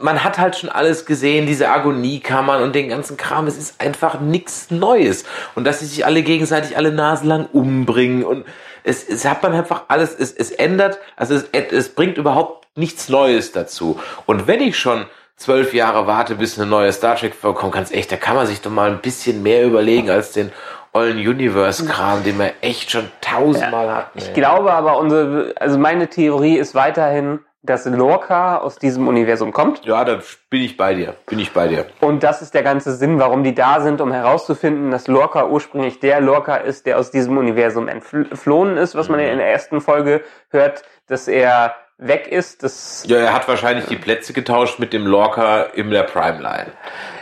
[0.00, 3.46] man hat halt schon alles gesehen, diese Agoniekammern und den ganzen Kram.
[3.46, 5.24] Es ist einfach nichts Neues.
[5.54, 8.44] Und dass sie sich alle gegenseitig alle naselang umbringen und
[8.82, 13.08] es, es hat man einfach alles, es, es ändert, also es, es bringt überhaupt nichts
[13.10, 14.00] Neues dazu.
[14.26, 15.04] Und wenn ich schon
[15.36, 18.60] zwölf Jahre warte, bis eine neue Star Trek vorkommt, ganz echt, da kann man sich
[18.62, 20.50] doch mal ein bisschen mehr überlegen als den
[20.92, 24.18] ollen Universe-Kram, den wir echt schon tausendmal ja, hatten.
[24.18, 24.34] Ich ey.
[24.34, 29.84] glaube aber, unsere, also meine Theorie ist weiterhin, dass Lorca aus diesem Universum kommt.
[29.84, 31.14] Ja, da bin ich bei dir.
[31.26, 31.86] Bin ich bei dir.
[32.00, 36.00] Und das ist der ganze Sinn, warum die da sind, um herauszufinden, dass Lorca ursprünglich
[36.00, 39.26] der Lorca ist, der aus diesem Universum entflohen ist, was man mhm.
[39.26, 42.62] in der ersten Folge hört, dass er weg ist.
[42.62, 46.72] Das ja, er hat wahrscheinlich die Plätze getauscht mit dem Lorca in der Prime Line.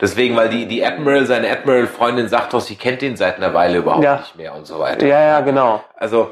[0.00, 3.78] Deswegen, weil die, die Admiral, seine Admiral-Freundin sagt doch, sie kennt ihn seit einer Weile
[3.78, 4.18] überhaupt ja.
[4.18, 5.04] nicht mehr und so weiter.
[5.04, 5.82] Ja, ja, genau.
[5.96, 6.30] Also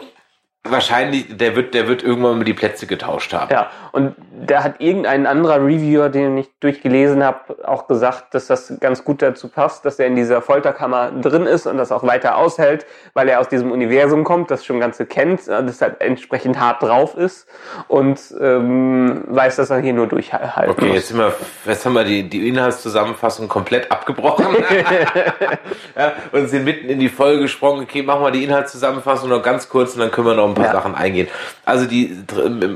[0.71, 3.51] Wahrscheinlich, der wird, der wird irgendwann mal die Plätze getauscht haben.
[3.53, 4.15] Ja, und
[4.47, 9.23] da hat irgendein anderer Reviewer, den ich durchgelesen habe, auch gesagt, dass das ganz gut
[9.23, 13.29] dazu passt, dass er in dieser Folterkammer drin ist und das auch weiter aushält, weil
[13.29, 17.49] er aus diesem Universum kommt, das schon Ganze kennt, deshalb entsprechend hart drauf ist
[17.89, 20.97] und ähm, weiß, dass er hier nur durchhalten Okay, muss.
[20.97, 21.33] jetzt, sind wir,
[21.65, 24.47] jetzt haben wir die, die Inhaltszusammenfassung komplett abgebrochen
[25.97, 27.83] ja, und sind mitten in die Folge gesprungen.
[27.83, 30.67] Okay, machen wir die Inhaltszusammenfassung noch ganz kurz und dann können wir noch ein paar
[30.67, 30.73] ja.
[30.73, 31.29] Sachen eingehen.
[31.65, 32.17] Also die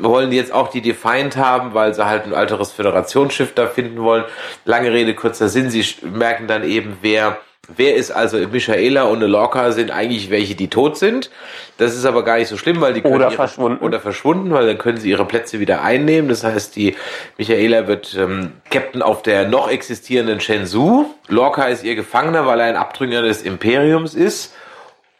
[0.01, 4.25] wollen jetzt auch die Defiant haben, weil sie halt ein alteres Föderationsschiff da finden wollen.
[4.65, 5.71] Lange Rede, kurzer Sinn.
[5.71, 7.39] Sie merken dann eben, wer
[7.77, 11.31] Wer ist also Michaela und Lorca sind eigentlich welche, die tot sind.
[11.79, 14.51] Das ist aber gar nicht so schlimm, weil die können oder ihre, verschwunden oder verschwunden,
[14.51, 16.29] weil dann können sie ihre Plätze wieder einnehmen.
[16.29, 16.97] Das heißt, die
[17.39, 21.15] Michaela wird ähm, Captain auf der noch existierenden Shenzhou.
[21.29, 24.55] Lorca ist ihr Gefangener, weil er ein Abtrünniger des Imperiums ist.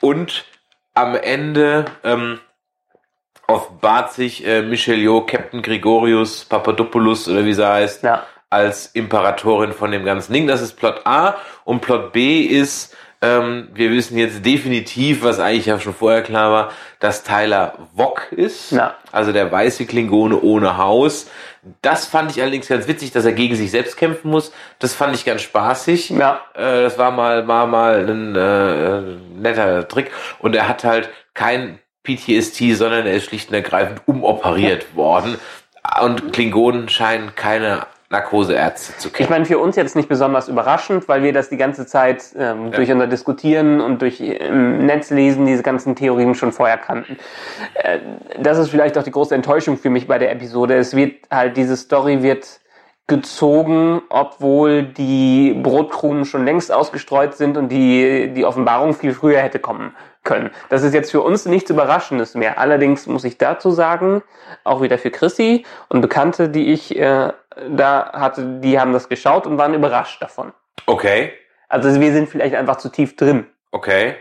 [0.01, 0.45] Und
[0.95, 2.41] am Ende ähm,
[3.51, 8.25] offenbart sich äh, Michelieu, Captain Gregorius Papadopoulos oder wie sie heißt, ja.
[8.49, 10.47] als Imperatorin von dem ganzen Ding.
[10.47, 15.67] Das ist Plot A und Plot B ist, ähm, wir wissen jetzt definitiv, was eigentlich
[15.67, 18.95] ja schon vorher klar war, dass Tyler Wok ist, ja.
[19.13, 21.29] also der weiße Klingone ohne Haus.
[21.83, 24.53] Das fand ich allerdings ganz witzig, dass er gegen sich selbst kämpfen muss.
[24.79, 26.11] Das fand ich ganz spaßig.
[26.11, 26.41] Ja.
[26.55, 29.01] Äh, das war mal, mal, mal ein äh,
[29.39, 30.11] netter Trick.
[30.39, 35.37] Und er hat halt kein PTSD, sondern er ist schlicht und ergreifend umoperiert worden.
[36.03, 39.25] Und Klingonen scheinen keine Narkoseärzte zu kennen.
[39.25, 42.67] Ich meine, für uns jetzt nicht besonders überraschend, weil wir das die ganze Zeit ähm,
[42.67, 42.71] ja.
[42.71, 47.17] durch unser Diskutieren und durch im Netz lesen diese ganzen Theorien schon vorher kannten.
[47.75, 48.01] Äh,
[48.41, 50.77] das ist vielleicht auch die große Enttäuschung für mich bei der Episode.
[50.77, 52.61] Es wird halt, diese Story wird
[53.07, 59.61] gezogen, obwohl die Brotkrumen schon längst ausgestreut sind und die, die Offenbarung viel früher hätte
[59.61, 60.51] kommen können.
[60.69, 62.59] Das ist jetzt für uns nichts Überraschendes mehr.
[62.59, 64.23] Allerdings muss ich dazu sagen,
[64.65, 67.33] auch wieder für Chrissy und Bekannte, die ich äh,
[67.69, 70.53] da hatte, die haben das geschaut und waren überrascht davon.
[70.87, 71.33] Okay.
[71.69, 73.47] Also wir sind vielleicht einfach zu tief drin.
[73.71, 74.17] Okay.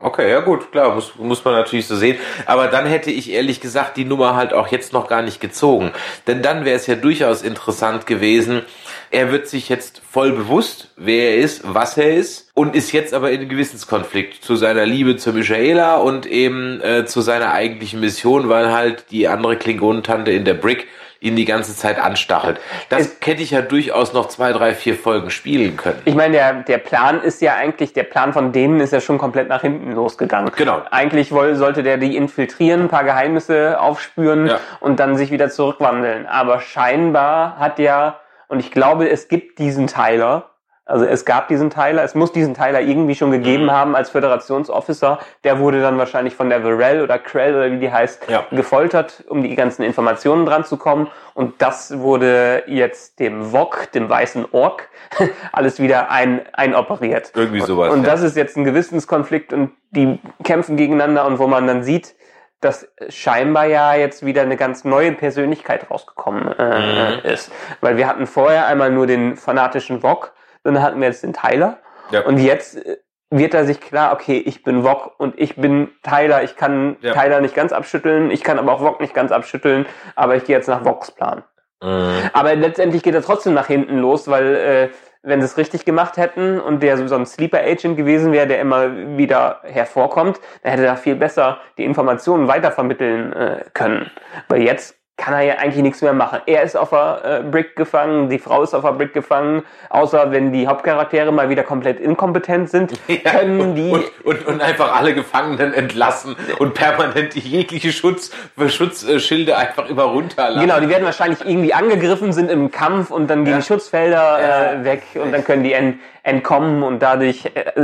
[0.00, 2.18] Okay, ja gut, klar, muss, muss man natürlich so sehen.
[2.46, 5.90] Aber dann hätte ich ehrlich gesagt die Nummer halt auch jetzt noch gar nicht gezogen.
[6.28, 8.62] Denn dann wäre es ja durchaus interessant gewesen.
[9.10, 13.14] Er wird sich jetzt voll bewusst, wer er ist, was er ist und ist jetzt
[13.14, 18.48] aber in Gewissenskonflikt zu seiner Liebe zu Michaela und eben äh, zu seiner eigentlichen Mission,
[18.48, 20.86] weil halt die andere Klingonentante in der Brick
[21.20, 22.60] ihn die ganze Zeit anstachelt.
[22.90, 26.00] Das Es- hätte ich ja durchaus noch zwei, drei, vier Folgen spielen können.
[26.04, 29.18] Ich meine, der, der Plan ist ja eigentlich, der Plan von denen ist ja schon
[29.18, 30.52] komplett nach hinten losgegangen.
[30.54, 30.82] Genau.
[30.92, 34.60] Eigentlich woll, sollte der die infiltrieren, ein paar Geheimnisse aufspüren Ja.
[34.78, 36.26] und dann sich wieder zurückwandeln.
[36.26, 40.50] Aber scheinbar hat ja, und ich glaube, es gibt diesen Tyler,
[40.84, 43.72] also es gab diesen Tyler, es muss diesen Tyler irgendwie schon gegeben Mhm.
[43.72, 45.18] haben als Föderationsofficer.
[45.44, 48.46] Der wurde dann wahrscheinlich von der Varel oder Krell oder wie die heißt, Ja.
[48.50, 51.08] gefoltert, um die ganzen Informationen dran zu kommen.
[51.34, 54.88] Und das wurde jetzt dem Wok, dem weißen Ork,
[55.52, 57.32] alles wieder ein, einoperiert.
[57.34, 58.10] Irgendwie sowas, Und ja.
[58.10, 62.14] das ist jetzt ein Gewissenskonflikt und die kämpfen gegeneinander und wo man dann sieht,
[62.60, 67.20] dass scheinbar ja jetzt wieder eine ganz neue Persönlichkeit rausgekommen äh, Mhm.
[67.24, 67.52] ist.
[67.80, 70.32] Weil wir hatten vorher einmal nur den fanatischen Wok,
[70.64, 71.78] dann hatten wir jetzt den Tyler.
[72.10, 72.22] Ja.
[72.22, 72.96] Und jetzt äh,
[73.30, 76.42] wird er sich klar, okay, ich bin Wok und ich bin Tyler.
[76.42, 77.12] Ich kann Ja.
[77.12, 80.56] Tyler nicht ganz abschütteln, ich kann aber auch Wok nicht ganz abschütteln, aber ich gehe
[80.56, 81.44] jetzt nach Woks Plan.
[81.82, 82.30] Mhm.
[82.32, 84.88] Aber letztendlich geht er trotzdem nach hinten los, weil äh,
[85.22, 88.60] wenn sie es richtig gemacht hätten und der so ein Sleeper Agent gewesen wäre, der
[88.60, 94.10] immer wieder hervorkommt, dann hätte er viel besser die Informationen weitervermitteln äh, können.
[94.48, 96.40] Weil jetzt kann er ja eigentlich nichts mehr machen.
[96.46, 100.30] Er ist auf der äh, Brick gefangen, die Frau ist auf der Brick gefangen, außer
[100.30, 104.60] wenn die Hauptcharaktere mal wieder komplett inkompetent sind, Ja, können und, die und, und, und
[104.62, 108.30] einfach alle Gefangenen entlassen und permanent die jegliche Schutz,
[108.68, 110.60] Schutzschilde einfach immer runterlassen.
[110.60, 113.58] Genau, die werden wahrscheinlich irgendwie angegriffen, sind im Kampf und dann gehen Ja.
[113.58, 117.82] die Schutzfelder äh, weg und dann können die ent entkommen und dadurch äh,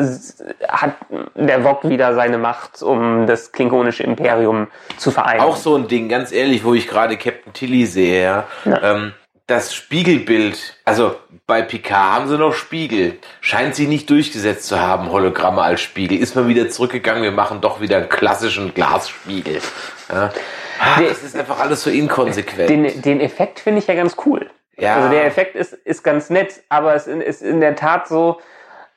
[0.69, 0.93] hat
[1.35, 4.67] der Wok wieder seine Macht, um das klingonische Imperium
[4.99, 5.41] zu vereinen.
[5.41, 8.47] Auch so ein Ding, ganz ehrlich, wo ich gerade Captain Tilly sehe, ja.
[8.83, 9.13] Ähm,
[9.47, 15.11] das Spiegelbild, also bei Picard haben sie noch Spiegel, scheint sie nicht durchgesetzt zu haben,
[15.11, 16.19] Hologramme als Spiegel.
[16.19, 19.61] Ist mal wieder zurückgegangen, wir machen doch wieder einen klassischen Glasspiegel.
[20.11, 20.31] Ja.
[20.99, 22.71] Der- das ist einfach alles so inkonsequent.
[22.71, 24.51] den, den Effekt finde ich ja ganz cool.
[24.79, 24.97] Ja.
[24.97, 28.41] Also der Effekt ist, ist ganz nett, aber es ist in der Tat so,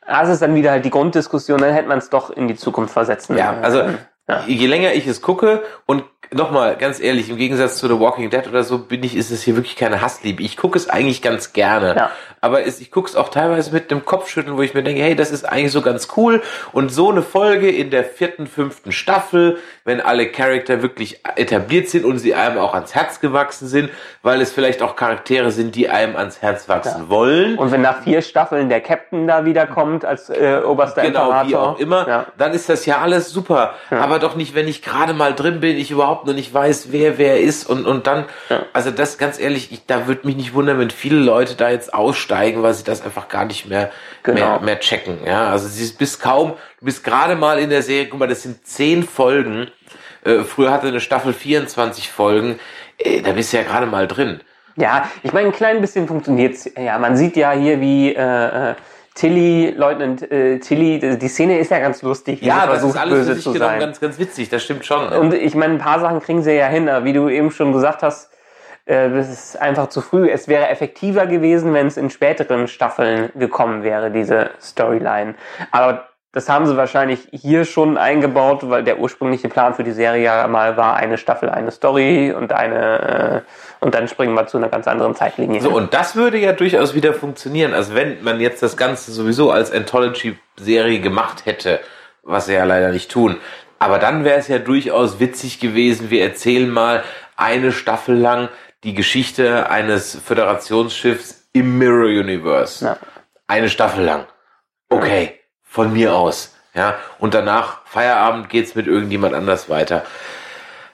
[0.07, 2.93] das ist dann wieder halt die Grunddiskussion, dann hätte man es doch in die Zukunft
[2.93, 3.37] versetzen.
[3.37, 3.83] Ja, also
[4.27, 4.43] Ja.
[4.47, 8.45] je länger ich es gucke und nochmal ganz ehrlich, im Gegensatz zu The Walking Dead
[8.49, 10.43] oder so bin ich, ist es hier wirklich keine Hassliebe.
[10.43, 11.95] Ich gucke es eigentlich ganz gerne.
[11.95, 12.11] Ja.
[12.41, 15.15] Aber es, ich gucke es auch teilweise mit dem Kopfschütteln, wo ich mir denke, hey,
[15.15, 16.43] das ist eigentlich so ganz cool.
[16.73, 22.03] Und so eine Folge in der vierten, fünften Staffel, wenn alle Charakter wirklich etabliert sind
[22.03, 23.89] und sie einem auch ans Herz gewachsen sind,
[24.21, 27.57] weil es vielleicht auch Charaktere sind, die einem ans Herz wachsen wollen.
[27.57, 31.47] Und wenn nach vier Staffeln der Captain da wiederkommt als äh, oberster Genau, Imperator.
[31.49, 32.25] wie auch immer, Ja.
[32.37, 33.75] dann ist das ja alles super.
[33.89, 37.17] Aber doch nicht, wenn ich gerade mal drin bin, ich überhaupt noch nicht weiß, wer
[37.17, 38.25] wer ist und, und dann,
[38.73, 41.93] also das ganz ehrlich, ich, da würde mich nicht wundern, wenn viele Leute da jetzt
[41.93, 43.91] aussteigen, weil sie das einfach gar nicht mehr,
[44.23, 44.39] Genau.
[44.39, 45.19] mehr, mehr checken.
[45.25, 48.43] Ja, also sie bist kaum, du bist gerade mal in der Serie, guck mal, das
[48.43, 49.67] sind zehn Folgen.
[50.25, 52.59] Äh, früher hatte eine Staffel 24 Folgen.
[52.97, 54.41] Äh, da bist du ja gerade mal drin.
[54.75, 56.69] Ja, ich meine, ein klein bisschen funktioniert's.
[56.77, 58.75] Ja, man sieht ja hier, wie äh, äh,
[59.17, 62.39] Tilly, Leutnant äh, Tilly, die Szene ist ja ganz lustig.
[62.43, 63.79] Ja, das versucht, ist alles böse zu sein.
[63.79, 65.07] ganz, ganz witzig, das stimmt schon.
[65.07, 67.73] Und ich meine, ein paar Sachen kriegen sie ja hin, aber wie du eben schon
[67.73, 68.31] gesagt hast,
[68.85, 70.29] äh, das ist einfach zu früh.
[70.29, 75.33] Es wäre effektiver gewesen, wenn es in späteren Staffeln gekommen wäre, diese Storyline.
[75.71, 80.23] Aber das haben sie wahrscheinlich hier schon eingebaut, weil der ursprüngliche Plan für die Serie
[80.23, 84.57] ja mal war, eine Staffel, eine Story und eine äh, und dann springen wir zu
[84.57, 85.61] einer ganz anderen Zeitlinie.
[85.61, 87.73] So, und das würde ja durchaus wieder funktionieren.
[87.73, 91.79] Also wenn man jetzt das Ganze sowieso als Anthology-Serie gemacht hätte,
[92.21, 93.37] was sie ja leider nicht tun.
[93.79, 97.03] Aber dann wäre es ja durchaus witzig gewesen, wir erzählen mal
[97.35, 98.49] eine Staffel lang
[98.83, 102.85] die Geschichte eines Föderationsschiffs im Mirror Universe.
[102.85, 102.97] Ja.
[103.47, 104.27] Eine Staffel lang.
[104.89, 105.36] Okay,
[105.77, 106.55] von mir aus.
[106.73, 110.01] Ja, und danach Feierabend geht's mit irgendjemand anders weiter.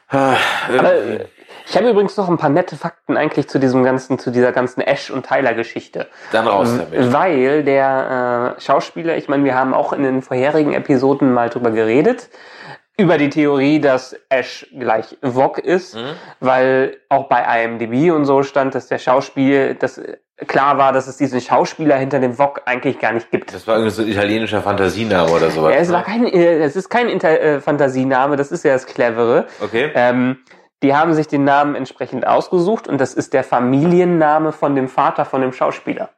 [0.10, 0.36] Ah,
[0.78, 1.26] Aber, äh,
[1.66, 4.82] ich habe übrigens noch ein paar nette Fakten eigentlich zu diesem ganzen, zu dieser ganzen
[4.82, 6.08] Ash und Tyler Geschichte.
[6.34, 7.14] Dann raus damit.
[7.14, 11.72] Weil der äh, Schauspieler, ich meine, wir haben auch in den vorherigen Episoden mal drüber
[11.72, 12.28] geredet,
[12.98, 16.12] über die Theorie, dass Ash gleich Vog ist, Mhm.
[16.42, 20.00] weil auch bei IMDb und so stand, dass der Schauspiel, dass
[20.48, 23.54] klar war, dass es diesen Schauspieler hinter dem Vog eigentlich gar nicht gibt.
[23.54, 25.74] Das war irgendwie so ein italienischer Fantasiename oder sowas.
[25.74, 25.96] Ja, es ne?
[25.96, 29.48] war kein, äh, es ist kein Inter äh, Fantasiename, das ist ja das Clevere.
[29.62, 29.92] Okay.
[29.94, 30.38] Ähm,
[30.82, 35.26] die haben sich den Namen entsprechend ausgesucht und das ist der Familienname von dem Vater
[35.26, 36.10] von dem Schauspieler.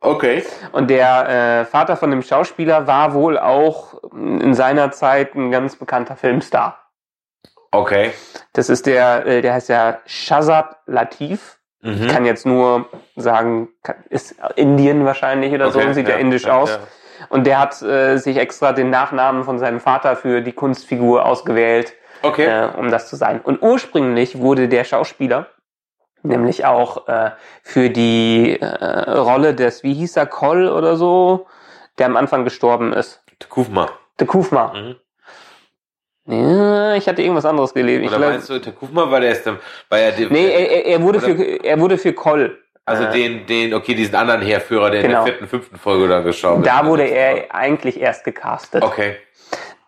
[0.00, 0.44] Okay.
[0.72, 5.76] Und der äh, Vater von dem Schauspieler war wohl auch in seiner Zeit ein ganz
[5.76, 6.78] bekannter Filmstar.
[7.70, 8.12] Okay.
[8.52, 11.59] Das ist der, äh, der heißt ja Shazad Latif.
[11.82, 12.02] Mhm.
[12.02, 13.68] Ich kann jetzt nur sagen,
[14.08, 16.70] ist Indien wahrscheinlich oder so Okay, und sieht ja, ja indisch ja, aus.
[16.70, 16.78] ja.
[17.28, 21.94] Und der hat äh, sich extra den Nachnamen von seinem Vater für die Kunstfigur ausgewählt,
[22.22, 22.46] Okay.
[22.46, 23.40] äh, um das zu sein.
[23.40, 25.46] Und ursprünglich wurde der Schauspieler
[26.22, 27.30] Nämlich auch äh,
[27.62, 31.46] für die äh, Rolle des, wie hieß er, Koll oder so,
[31.98, 33.22] der am Anfang gestorben ist.
[33.48, 33.88] Kufma.
[34.18, 34.72] Der Kufma.
[34.74, 34.96] Mhm.
[36.26, 38.04] Ja, ich hatte irgendwas anderes gelesen.
[38.04, 40.86] Ich Oder glaub- meinst du, der Kufma war der erste, war ja der, nee, er,
[40.86, 42.58] er- wurde Oder- für er wurde für Koll.
[42.84, 45.24] also äh, den, den, okay, diesen anderen Heerführer, der in Genau.
[45.24, 48.82] der vierten, fünften Folge dann geschaut Da wurde er eigentlich erst gecastet.
[48.84, 49.16] Okay.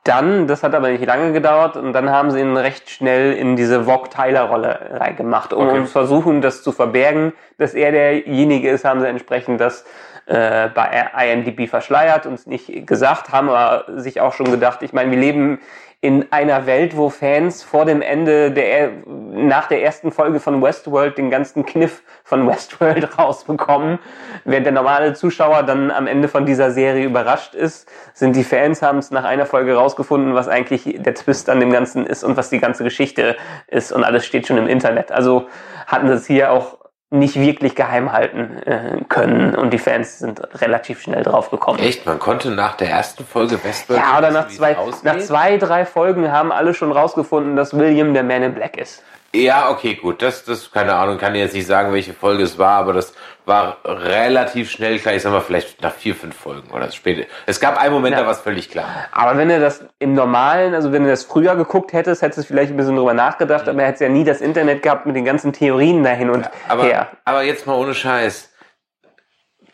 [0.05, 3.55] Dann, das hat aber nicht lange gedauert, und dann haben sie ihn recht schnell in
[3.55, 5.53] diese Vogue-Tyler-Rolle reingemacht.
[5.53, 5.85] Um Okay.
[5.87, 9.85] versuchen, das zu verbergen, dass er derjenige ist, haben sie entsprechend das
[10.27, 15.11] äh, bei IMDb verschleiert und nicht gesagt, haben aber sich auch schon gedacht, ich meine,
[15.13, 15.61] wir leben
[16.03, 21.17] in einer Welt, wo Fans vor dem Ende der, nach der ersten Folge von Westworld
[21.17, 24.01] den ganzen Kniff von Westworld rausbekommen.
[24.45, 28.83] Während der normale Zuschauer dann am Ende von dieser Serie überrascht ist, sind die Fans,
[28.83, 32.37] haben es nach einer Folge rausgefunden, was eigentlich der Twist an dem Ganzen ist und
[32.37, 33.37] was die ganze Geschichte
[33.69, 35.13] ist und alles steht schon im Internet.
[35.13, 35.47] Also
[35.87, 36.82] hatten es hier auch
[37.13, 41.79] nicht wirklich geheim halten äh, können und die Fans sind relativ schnell drauf gekommen.
[41.79, 42.07] Echt?
[42.07, 46.33] Man konnte nach der ersten Folge Westworld Ja, oder nach zwei, nach zwei, drei Folgen
[46.33, 49.03] haben alle schon rausgefunden, dass William der Man in Black ist.
[49.35, 50.21] Ja, okay, gut.
[50.21, 53.15] Das, das, keine Ahnung, kann jetzt nicht sagen, welche Folge es war, aber das
[53.47, 55.15] war relativ schnell klar.
[55.15, 57.27] Ich sag mal, vielleicht nach vier, fünf Folgen oder später.
[57.47, 58.21] Es gab einen Moment, Ja.
[58.21, 59.07] da war es völlig klar.
[59.11, 62.43] Aber wenn du das im Normalen, also wenn du das früher geguckt hättest, hättest du
[62.53, 65.25] vielleicht ein bisschen drüber nachgedacht, aber er hätte ja nie das Internet gehabt mit den
[65.25, 67.11] ganzen Theorien dahin und Aber, her.
[67.25, 68.51] aber jetzt mal ohne Scheiß.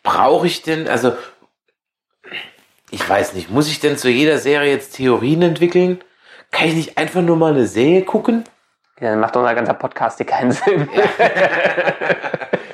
[0.05, 1.15] Brauche ich denn, also,
[2.91, 6.01] ich weiß nicht, muss ich denn zu jeder Serie jetzt Theorien entwickeln?
[6.53, 8.45] Kann ich nicht einfach nur mal eine Serie gucken?
[9.01, 10.89] Ja, dann macht unser ganzer Podcast hier keinen Sinn.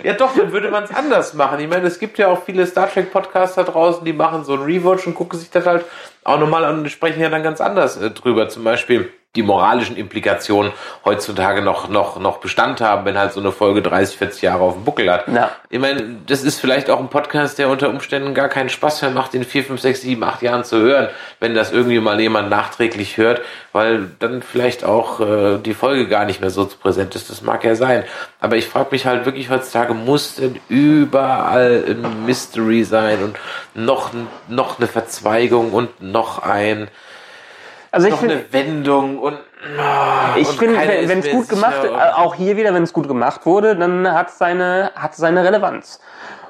[0.04, 1.60] Ja doch, dann würde man es anders machen.
[1.60, 4.52] Ich meine, es gibt ja auch viele Star Trek Podcasts da draußen, die machen so
[4.52, 5.87] ein Rewatch und gucken sich das halt
[6.24, 8.50] auch nochmal an und sprechen ja dann ganz anders äh, drüber.
[8.50, 10.73] Zum Beispiel die moralischen Implikationen
[11.05, 14.75] heutzutage noch, noch, noch Bestand haben, wenn halt so eine Folge 30, 40 Jahre auf
[14.75, 15.27] dem Buckel hat.
[15.29, 15.51] Ja.
[15.70, 19.11] Ich meine, das ist vielleicht auch ein Podcast, der unter Umständen gar keinen Spaß mehr
[19.11, 21.09] macht, in 4, 5, 6, 7, 8 Jahren zu hören,
[21.40, 23.42] wenn das irgendwie mal jemand nachträglich hört,
[23.73, 27.29] weil dann vielleicht auch äh, die Folge gar nicht mehr so präsent ist.
[27.29, 28.05] Das mag ja sein.
[28.40, 33.37] Aber ich frage mich halt wirklich heutzutage, muss denn überall ein Mystery sein und
[33.75, 34.12] noch,
[34.49, 36.88] noch eine Verzweigung und noch ein
[37.94, 39.38] Also ich noch finde, eine Wendung und
[39.78, 43.46] ah, ich finde, wenn es gut gemacht, äh, auch hier wieder, wenn es gut gemacht
[43.46, 46.00] wurde, dann hat es seine, hat seine Relevanz.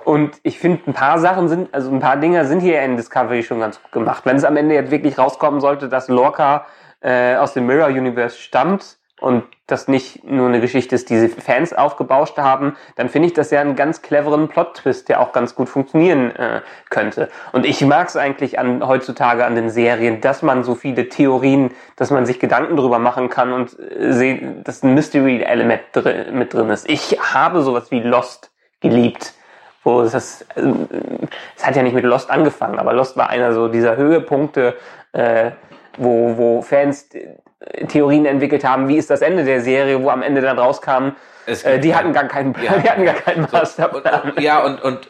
[0.05, 3.43] Und ich finde, ein paar Sachen sind, also ein paar Dinge sind hier in Discovery
[3.43, 4.23] schon ganz gut gemacht.
[4.25, 6.65] Wenn es am Ende jetzt wirklich rauskommen sollte, dass Lorca
[7.01, 11.29] äh, aus dem Mirror Universe stammt und das nicht nur eine Geschichte ist, die sie
[11.31, 15.55] Fans aufgebauscht haben, dann finde ich das ja einen ganz cleveren Plot-Twist, der auch ganz
[15.55, 16.61] gut funktionieren äh,
[16.91, 17.31] könnte.
[17.53, 21.71] Und ich mag es eigentlich an, heutzutage an den Serien, dass man so viele Theorien,
[21.97, 26.69] dass man sich Gedanken drüber machen kann und äh, dass ein Mystery-Element dr mit drin
[26.69, 26.87] ist.
[26.91, 29.33] Ich habe sowas wie Lost geliebt
[29.87, 30.63] wo es das, äh,
[31.57, 34.77] es hat ja nicht mit Lost angefangen, aber Lost war einer so dieser Höhepunkte,
[35.13, 35.51] äh,
[35.97, 37.09] wo, wo Fans
[37.89, 41.11] Theorien entwickelt haben, wie ist das Ende der Serie, wo am Ende dann rauskam,
[41.47, 42.77] Es äh, gibt die hatten gar keinen, Ja.
[42.79, 44.33] die hatten gar keinen und, Masterplan.
[44.33, 45.09] und, ja, und, und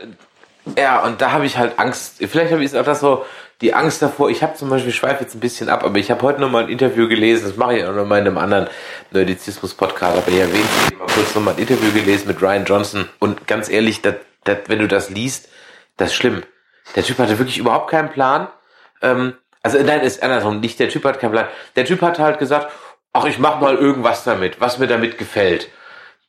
[0.79, 2.17] ja, und da habe ich halt Angst.
[2.27, 3.25] Vielleicht habe ich auch das so,
[3.61, 4.31] die Angst davor.
[4.31, 6.51] Ich habe zum Beispiel, ich schweife jetzt ein bisschen ab, aber ich habe heute noch
[6.51, 8.69] mal ein Interview gelesen, das mache ich auch noch mal in einem anderen
[9.11, 13.09] Nerdizismus-Podcast, aber ich erwähne es mal kurz noch mal ein Interview gelesen mit Ryan Johnson.
[13.19, 14.15] Und ganz ehrlich, das,
[14.45, 15.49] das, wenn du das liest,
[15.97, 16.43] das ist schlimm.
[16.97, 18.49] Der Typ hatte wirklich überhaupt keinen Plan.
[19.03, 21.49] Ähm, also nein, ist andersrum, nicht der Typ hat keinen Plan.
[21.75, 22.71] Der Typ hat halt gesagt,
[23.13, 25.69] ach, ich mach mal irgendwas damit, was mir damit gefällt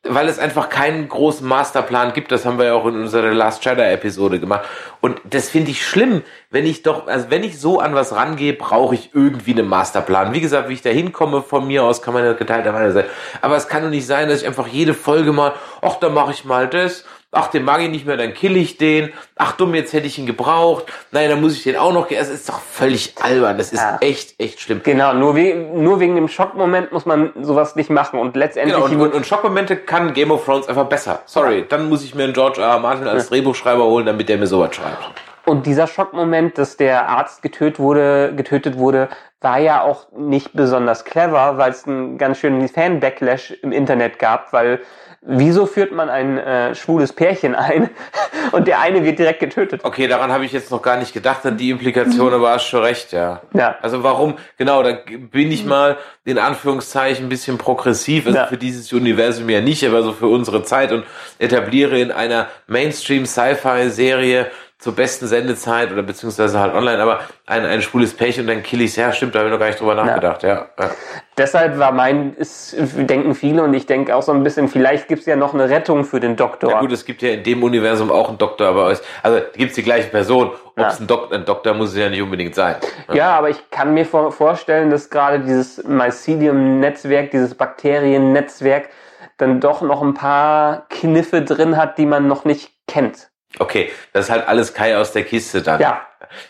[0.08, 2.32] weil es einfach keinen großen Masterplan gibt.
[2.32, 4.66] Das haben wir ja auch in unserer Last Jedi Episode gemacht.
[5.02, 6.22] Und das finde ich schlimm,
[6.52, 10.34] wenn ich doch, also wenn ich so an was rangehe, brauche ich irgendwie einen Masterplan.
[10.34, 13.06] Wie gesagt, wie ich da hinkomme, von mir aus kann man ja geteilter Meinung sein.
[13.42, 16.32] Aber es kann doch nicht sein, dass ich einfach jede Folge mal, ach, da mache
[16.32, 17.06] ich mal das.
[17.38, 19.12] Ach, den mag ich nicht mehr, dann kill ich den.
[19.36, 20.86] Ach dumm, jetzt hätte ich ihn gebraucht.
[21.12, 22.10] Nein, dann muss ich den auch noch.
[22.10, 23.58] Es ist doch völlig albern.
[23.58, 23.98] Das ist Ja.
[24.00, 24.82] echt, echt schlimm.
[24.84, 28.86] Genau, nur, we nur wegen dem Schockmoment muss man sowas nicht machen und letztendlich Genau,
[28.88, 31.22] und, und, und Schockmomente kann Game of Thrones einfach besser.
[31.26, 32.68] Sorry, dann muss ich mir einen George R.
[32.70, 32.80] R.
[32.80, 34.98] Martin als Drehbuchschreiber holen, damit der mir sowas schreibt.
[35.46, 39.10] Und dieser Schockmoment, dass der Arzt getötet wurde, getötet wurde,
[39.42, 44.52] war ja auch nicht besonders clever, weil es einen ganz schönen Fan-Backlash im Internet gab,
[44.54, 44.82] weil
[45.28, 47.90] wieso führt man ein äh, schwules Pärchen ein
[48.52, 49.82] und der eine wird direkt getötet?
[49.84, 52.82] Okay, daran habe ich jetzt noch gar nicht gedacht, an die Implikation, aber hast schon
[52.84, 53.42] recht, ja.
[53.54, 53.76] Ja.
[53.82, 54.98] Also warum, genau, da
[55.32, 58.48] bin ich mal in Anführungszeichen ein bisschen progressiv, also Ja.
[58.48, 61.04] für dieses Universum ja nicht, aber so für unsere Zeit und
[61.40, 64.48] etabliere in einer Mainstream-Sci-Fi-Serie
[64.78, 68.82] zur besten Sendezeit oder beziehungsweise halt online, aber ein, ein schwules Pech und dann kill
[68.82, 68.98] ich's.
[68.98, 70.68] Ja, stimmt, da habe ich noch gar nicht drüber nachgedacht, ja.
[70.78, 70.90] ja.
[71.38, 75.26] Deshalb war mein, ist, denken viele und ich denke auch so ein bisschen, vielleicht gibt's
[75.26, 76.70] ja noch eine Rettung für den Doktor.
[76.72, 79.76] Ja gut, es gibt ja in dem Universum auch einen Doktor, aber es, also gibt's
[79.76, 80.52] die gleiche Person.
[80.52, 80.90] Ob Ja.
[80.90, 82.76] es ein, Dok ein Doktor muss es ja nicht unbedingt sein.
[83.14, 88.90] Ja, aber ich kann mir vor, vorstellen, dass gerade dieses Mycelium-Netzwerk, dieses Bakteriennetzwerk,
[89.38, 93.30] dann doch noch ein paar Kniffe drin hat, die man noch nicht kennt.
[93.60, 95.80] Okay, das ist halt alles Kai aus der Kiste dann.
[95.82, 96.02] Ja.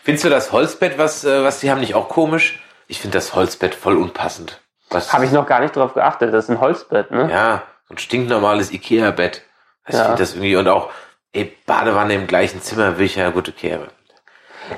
[0.02, 2.62] Findest du das Holzbett, was, äh, was die haben, nicht auch komisch?
[2.88, 4.60] Ich finde das Holzbett voll unpassend.
[4.90, 6.32] Was, Habe ich noch gar nicht drauf geachtet.
[6.32, 7.28] Das ist ein Holzbett, ne?
[7.30, 9.42] Ja, so ein stinknormales Ikea-Bett.
[9.88, 10.04] Ich Ja.
[10.04, 10.90] finde das irgendwie, und auch,
[11.32, 13.88] ey, Badewanne im gleichen Zimmer, will ich ja, gut, okay, aber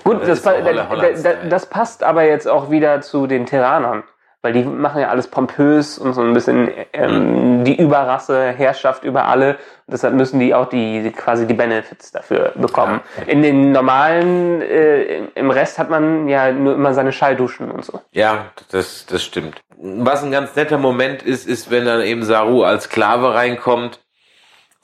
[0.04, 4.04] Gut, Das das, pa- das passt aber jetzt auch wieder zu den Terranern.
[4.40, 9.24] Weil die machen ja alles pompös und so ein bisschen ähm, die Überrasse, Herrschaft über
[9.24, 9.54] alle.
[9.54, 13.00] Und deshalb müssen die auch die, quasi die Benefits dafür bekommen.
[13.26, 18.00] In den normalen, äh, im Rest hat man ja nur immer seine Schallduschen und so.
[18.12, 19.60] Ja, das, das stimmt.
[19.76, 23.98] Was ein ganz netter Moment ist, ist, wenn dann eben Saru als Sklave reinkommt.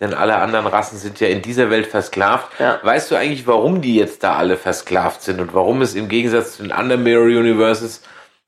[0.01, 2.49] Denn alle anderen Rassen sind ja in dieser Welt versklavt.
[2.59, 2.81] Ja.
[2.83, 6.57] Weißt du eigentlich, warum die jetzt da alle versklavt sind und warum es im Gegensatz
[6.57, 8.03] zu den anderen Mirror Universes,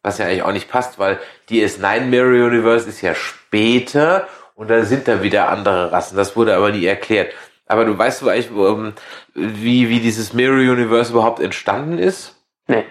[0.07, 4.71] was ja eigentlich auch nicht passt, weil die S9 Mirror Universe ist ja später und
[4.71, 6.17] da sind da wieder andere Rassen.
[6.17, 7.33] Das wurde aber nie erklärt.
[7.67, 8.93] Aber du weißt du eigentlich, ähm,
[9.35, 12.37] wie, wie dieses Mirror Universe überhaupt entstanden ist?
[12.69, 12.85] Nee.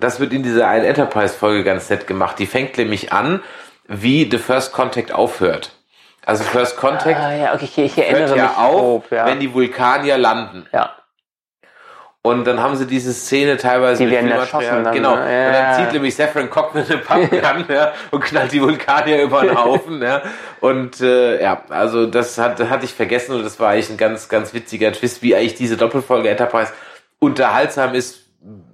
[0.00, 2.38] Das wird in dieser einen Enterprise-Folge ganz nett gemacht.
[2.38, 3.42] Die fängt nämlich an,
[3.86, 5.72] wie The First Contact aufhört.
[6.24, 9.26] Also First Contact Ah, ja, okay, ich, ich erinnere hört ja mich auf, grob, ja.
[9.26, 10.66] wenn die Vulkanier landen.
[10.72, 10.90] ja.
[12.24, 15.16] Und dann haben sie diese Szene teilweise Die werden erschossen dann, Genau.
[15.16, 15.22] ne?
[15.22, 15.52] Und Ja.
[15.52, 20.00] dann zieht nämlich Saffron Cockman eine Pumpgun ja, und knallt die Vulkanier über den Haufen.
[20.00, 20.22] ja.
[20.60, 24.28] Und äh, ja, also das hat, hatte ich vergessen und das war eigentlich ein ganz,
[24.28, 26.72] ganz witziger Twist, wie eigentlich diese Doppelfolge Enterprise
[27.18, 28.20] unterhaltsam ist,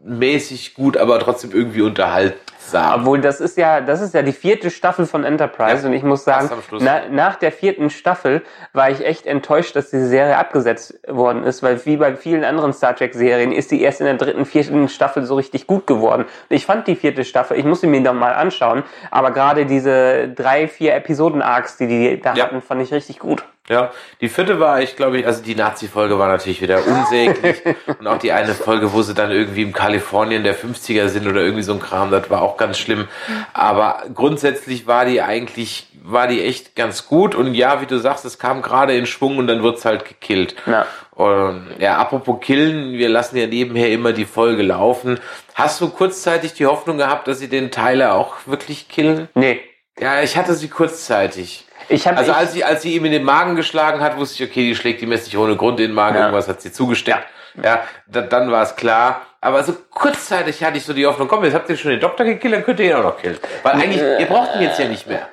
[0.05, 2.39] mäßig gut, aber trotzdem irgendwie unterhaltsam.
[2.75, 6.03] Obwohl, das ist ja, das ist ja die vierte Staffel von Enterprise Ja, und ich
[6.03, 6.51] muss sagen,
[6.81, 8.43] na, nach der vierten Staffel
[8.73, 12.73] war ich echt enttäuscht, dass diese Serie abgesetzt worden ist, weil wie bei vielen anderen
[12.73, 16.23] Star Trek Serien ist die erst in der dritten, vierten Staffel so richtig gut geworden.
[16.23, 19.67] Und ich fand die vierte Staffel, ich muss sie mir noch mal anschauen, aber gerade
[19.67, 22.45] diese drei, vier Episoden Arcs, die die da Ja.
[22.45, 23.45] hatten, fand ich richtig gut.
[23.69, 23.91] Ja,
[24.21, 27.57] die vierte war ich, glaube ich, also die Nazi-Folge war natürlich wieder unsäglich.
[27.99, 31.43] und auch die eine Folge, wo sie dann irgendwie im Kalifornien der 50er sind oder
[31.43, 33.09] irgendwie so ein Kram, das war auch ganz schlimm.
[33.53, 37.35] Aber grundsätzlich war die eigentlich, war die echt ganz gut.
[37.35, 40.57] Und ja, wie du sagst, es kam gerade in Schwung und dann wird's halt gekillt.
[40.67, 40.87] Ja.
[41.11, 45.19] Und ja, apropos killen, wir lassen ja nebenher immer die Folge laufen.
[45.55, 49.29] Hast du kurzzeitig die Hoffnung gehabt, dass sie den Tyler auch wirklich killen?
[49.35, 49.61] Nee.
[50.01, 51.68] Ja, ich hatte sie kurzzeitig.
[52.15, 54.75] Also als sie, als sie ihm in den Magen geschlagen hat, wusste ich, okay, die
[54.75, 56.23] schlägt ihm jetzt nicht ohne Grund in den Magen, Ja.
[56.23, 57.25] irgendwas hat sie zugesteckt.
[57.63, 59.23] Ja, da, dann war es klar.
[59.41, 62.25] Aber so kurzzeitig hatte ich so die Hoffnung, komm, jetzt habt ihr schon den Doktor
[62.25, 63.39] gekillt, dann könnt ihr ihn auch noch killen.
[63.63, 65.29] Weil eigentlich, ihr braucht ihn jetzt ja nicht mehr.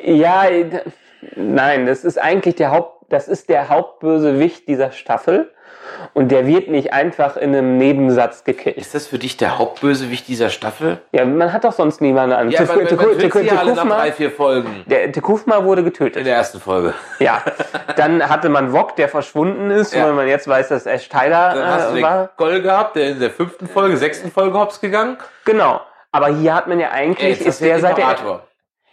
[0.00, 0.82] Ja, äh,
[1.36, 5.52] nein, das ist eigentlich der Haupt, das ist der Hauptbösewicht dieser Staffel
[6.12, 8.76] und der wird nicht einfach in einem Nebensatz gekillt.
[8.76, 10.98] Ist das für dich der Hauptbösewicht dieser Staffel?
[11.12, 12.50] Ja, man hat doch sonst niemanden an.
[12.50, 14.84] Ja, weil man, man alle nach drei, vier Folgen.
[14.86, 16.26] der Tekufma wurde In getötet.
[16.26, 16.94] der ersten Folge.
[17.18, 17.42] Ja,
[17.96, 20.06] dann hatte man Wok, der verschwunden ist, Ja.
[20.06, 22.30] weil man jetzt weiß, dass Ash Tyler Dann hast du äh, den war.
[22.36, 25.16] Goll gehabt, der in der fünften Folge, sechsten Folge hops gegangen.
[25.44, 25.80] Genau.
[26.12, 28.40] Aber hier hat man ja eigentlich, Jetzt ist du den der seit der.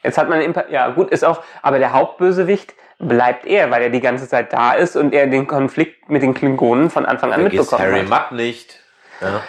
[0.03, 3.89] Jetzt hat man den ja gut, ist auch, aber der Hauptbösewicht bleibt er, weil er
[3.89, 7.41] die ganze Zeit da ist und er den Konflikt mit den Klingonen von Anfang an
[7.41, 8.31] Vergiss mitbekommen Harry hat.
[8.31, 8.79] Mudd nicht.
[9.21, 9.41] Ja.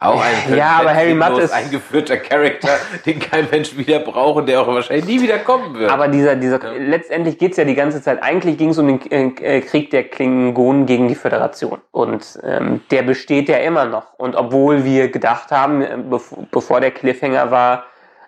[0.00, 2.68] Auch ein Ja, aber Harry Mudd ist- eingeführter Charakter,
[3.06, 5.90] den kein Mensch wieder braucht und der auch wahrscheinlich nie wieder kommen wird.
[5.90, 9.56] Aber dieser, dieser, letztendlich geht's ja die ganze Zeit, eigentlich ging es um den äh,
[9.56, 11.80] äh, Krieg der Klingonen gegen die Föderation.
[11.90, 14.12] Und ähm, der besteht ja immer noch.
[14.18, 17.86] Und obwohl wir gedacht haben, äh, bev bevor der Cliffhanger war,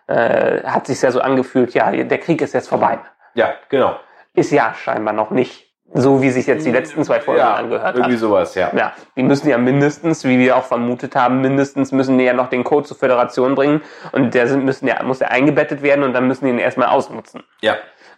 [0.08, 2.98] äh, hat sich ja so angefühlt, ja, der Krieg ist jetzt vorbei.
[3.34, 3.94] ja, genau.
[4.34, 5.70] Ist ja scheinbar noch nicht.
[5.92, 8.20] So wie sich jetzt die letzten zwei Folgen ja, angehört irgendwie hat.
[8.20, 8.70] sowas, ja.
[8.76, 12.48] Ja, die müssen ja mindestens, wie wir auch vermutet haben, mindestens müssen die ja noch
[12.48, 16.12] den Code zur Föderation bringen und der sind, müssen ja, muss ja eingebettet werden und
[16.12, 17.42] dann müssen die ihn erstmal ausnutzen.
[17.60, 17.74] Ja,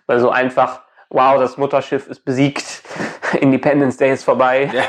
[0.07, 2.83] Weil so einfach, wow, das Mutterschiff ist besiegt,
[3.41, 4.71] Independence Day ist vorbei.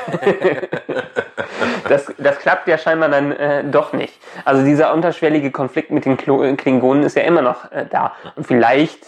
[1.88, 4.19] das, das klappt ja scheinbar dann äh, doch nicht.
[4.43, 8.13] Also dieser unterschwellige Konflikt mit den Klo Klingonen ist ja immer noch äh, da.
[8.36, 8.99] Und vielleicht,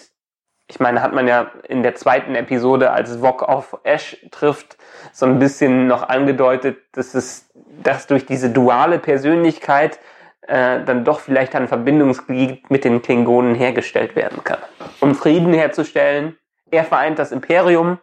[0.67, 4.77] ich meine, hat man ja in der zweiten Episode, als Wok auf Ash trifft,
[5.13, 7.49] so ein bisschen noch angedeutet, dass es,
[7.83, 9.99] dass durch diese duale Persönlichkeit
[10.47, 14.59] äh, dann doch vielleicht ein Verbindungsglied mit den Klingonen hergestellt werden kann.
[14.99, 16.37] Um Frieden herzustellen,
[16.71, 17.99] er vereint das Imperium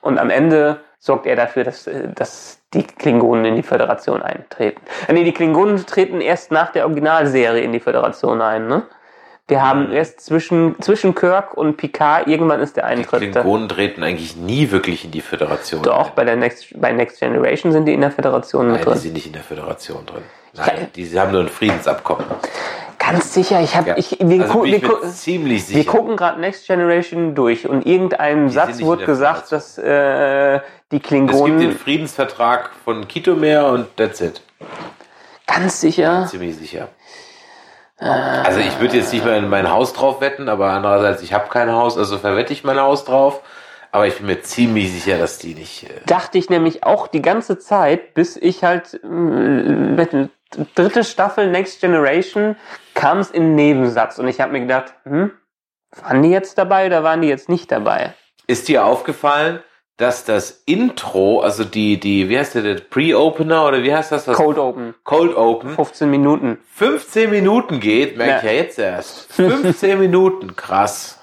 [0.00, 4.80] und am Ende sorgt er dafür, dass, äh, dass die Klingonen in die Föderation eintreten.
[5.08, 8.82] Äh, nee, die Klingonen treten erst nach der Originalserie in die Föderation ein, ne?
[9.52, 13.36] Wir haben erst zwischen, zwischen Kirk und Picard, irgendwann ist der Die Eintritt.
[13.36, 13.40] da.
[13.42, 15.82] Klingonen treten eigentlich nie wirklich in die Föderation.
[15.82, 16.12] Doch, ein.
[16.16, 18.98] bei der Next, bei Next Generation sind die in der Föderation mit Nein, die drin.
[18.98, 20.22] sind nicht in der Föderation drin.
[20.54, 22.24] Nein, die haben nur ein Friedensabkommen.
[22.98, 23.96] Ganz sicher, ich habe, Ja.
[23.98, 25.90] ich, wir, also gu- wir, ziemlich wir sicher.
[25.90, 29.82] gucken gerade Next Generation durch und irgendeinem Die Satz wurde gesagt, dass äh,
[30.60, 34.40] die es gibt Klingonen den Friedensvertrag von Kitomer und that's it.
[35.46, 36.26] ganz sicher.
[36.30, 36.88] Ziemlich sicher.
[38.02, 41.48] Also ich würde jetzt nicht mal in mein Haus drauf wetten, aber andererseits, ich habe
[41.48, 43.42] kein Haus, also verwette ich mein Haus drauf.
[43.94, 45.84] Aber ich bin mir ziemlich sicher, dass die nicht.
[45.84, 50.28] Äh, dachte ich nämlich auch die ganze Zeit, bis ich halt äh, mit der
[50.74, 52.56] dritte Staffel Next Generation
[52.94, 55.32] kam es in Nebensatz und ich habe mir gedacht, hm,
[56.02, 58.14] waren die jetzt dabei oder waren die jetzt nicht dabei?
[58.46, 59.60] ist dir aufgefallen,
[60.02, 64.24] dass das Intro, also die, die, wie heißt der, der Pre-Opener oder wie heißt das?
[64.24, 65.70] das Cold Open, Cold Open.
[65.70, 66.58] 15 Minuten.
[66.74, 68.50] 15 Minuten geht, merke ich Ja.
[68.50, 69.32] ja jetzt erst.
[69.32, 71.18] 15 Minuten, krass.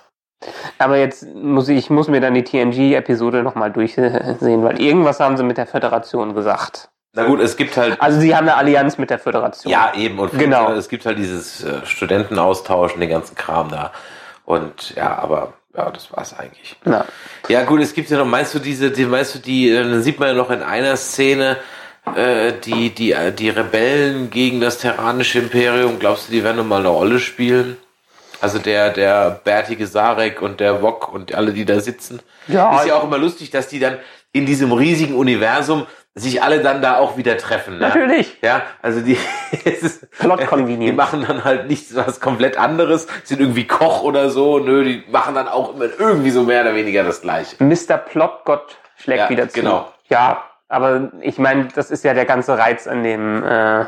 [0.78, 5.36] Aber jetzt muss ich, ich muss mir dann die TNG-Episode nochmal durchsehen, weil irgendwas haben
[5.36, 6.90] sie mit der Föderation gesagt.
[7.14, 9.70] Na gut, es gibt halt Also sie haben eine Allianz mit der Föderation.
[9.72, 10.18] Ja, eben.
[10.20, 10.72] Und Genau.
[10.72, 13.92] es gibt halt dieses äh, Studentenaustausch und den ganzen Kram da.
[14.46, 16.76] Und ja, aber ja, das war's eigentlich.
[16.84, 17.06] Na,
[17.48, 20.02] Ja, gut, es gibt ja noch, meinst du diese, die, meinst du die, äh, dann
[20.02, 21.58] sieht man ja noch in einer Szene,
[22.16, 26.80] äh, die, die, äh, die Rebellen gegen das terranische Imperium, glaubst du, die werden nochmal
[26.80, 27.78] eine Rolle spielen?
[28.42, 32.22] Also der, der bärtige Sarek und der Wok und alle, die da sitzen.
[32.48, 33.98] Ja, Ist ja auch immer lustig, dass die dann
[34.32, 37.76] in diesem riesigen Universum sich alle dann da auch wieder treffen.
[37.78, 37.88] Ne?
[37.88, 38.38] natürlich.
[38.42, 39.18] Ja, also die,
[39.66, 44.60] es ist, die machen dann halt nichts was komplett anderes, sind irgendwie Koch oder so,
[44.60, 47.56] nö, die machen dann auch immer irgendwie so mehr oder weniger das Gleiche.
[47.64, 47.98] Mr.
[47.98, 49.60] Plotgott schlägt Ja, wieder zu.
[49.60, 49.92] genau.
[50.10, 53.86] Ja, aber ich meine, das ist ja der ganze Reiz an dem, äh,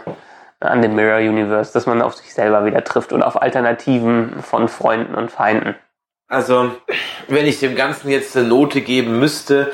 [0.59, 4.67] an dem Mirror Universe, dass man auf sich selber wieder trifft und auf Alternativen von
[4.67, 5.75] Freunden und Feinden.
[6.27, 6.71] Also,
[7.27, 9.71] wenn ich dem Ganzen jetzt eine Note geben müsste,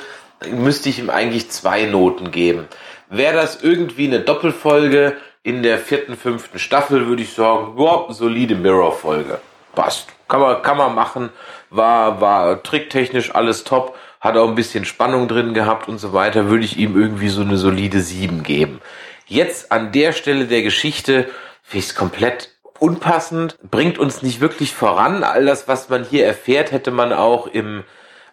[0.51, 2.67] müsste ich ihm eigentlich zwei Noten geben.
[3.09, 8.55] Wäre das irgendwie eine Doppelfolge in der vierten, fünften Staffel, würde ich sagen, ja, solide
[8.55, 9.39] Mirror-Folge.
[9.73, 10.09] Passt.
[10.27, 11.29] Kann man, kann man machen.
[11.69, 13.95] War, war tricktechnisch alles top.
[14.19, 16.49] Hat auch ein bisschen Spannung drin gehabt und so weiter.
[16.49, 18.81] Würde ich ihm irgendwie so eine solide 7 geben.
[19.25, 21.29] Jetzt an der Stelle der Geschichte
[21.63, 25.23] finde ich es komplett unpassend, bringt uns nicht wirklich voran.
[25.23, 27.83] All das, was man hier erfährt, hätte man auch im,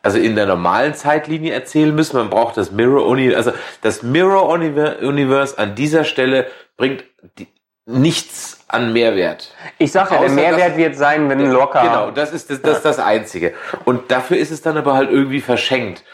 [0.05, 2.17] also in der normalen Zeitlinie erzählen müssen.
[2.17, 3.53] Man braucht das Mirror Universe, also
[3.83, 6.47] das Mirror Univer- Universe an dieser Stelle
[6.77, 7.05] bringt
[7.39, 7.49] die,
[7.87, 9.53] nichts an Mehrwert.
[9.79, 11.83] Ich sage ja, der Mehrwert dass- wird sein, wenn locker.
[11.83, 13.55] Genau, das ist das, das, ist das Einzige.
[13.85, 16.05] Und dafür ist es dann aber halt irgendwie verschenkt.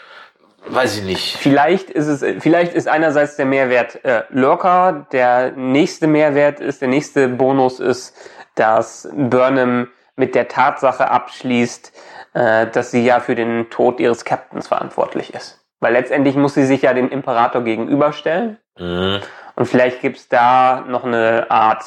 [0.67, 1.37] Weiß ich nicht.
[1.37, 6.87] Vielleicht ist es, vielleicht ist einerseits der Mehrwert äh, locker, der nächste Mehrwert ist, der
[6.87, 8.15] nächste Bonus ist,
[8.55, 9.87] dass Burnham
[10.21, 11.91] mit der Tatsache abschließt,
[12.33, 15.59] äh, dass sie ja für den Tod ihres Captains verantwortlich ist.
[15.79, 18.57] Weil letztendlich muss sie sich ja dem Imperator gegenüberstellen.
[18.77, 19.19] Mhm.
[19.55, 21.83] Und vielleicht gibt's da noch eine Art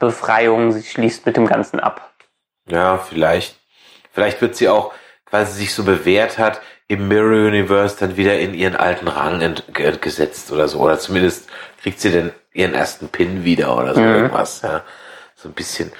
[0.00, 2.12] Befreiung, sie schließt mit dem Ganzen ab.
[2.66, 3.56] Ja, vielleicht.
[4.10, 4.92] Vielleicht wird sie auch,
[5.30, 9.54] weil sie sich so bewährt hat, im Mirror Universe dann wieder in ihren alten Rang
[10.00, 10.80] gesetzt oder so.
[10.80, 11.48] Oder zumindest
[11.80, 14.14] kriegt sie dann ihren ersten Pin wieder oder so Mhm.
[14.14, 14.62] irgendwas.
[14.62, 14.82] Ja.
[15.36, 15.92] So ein bisschen.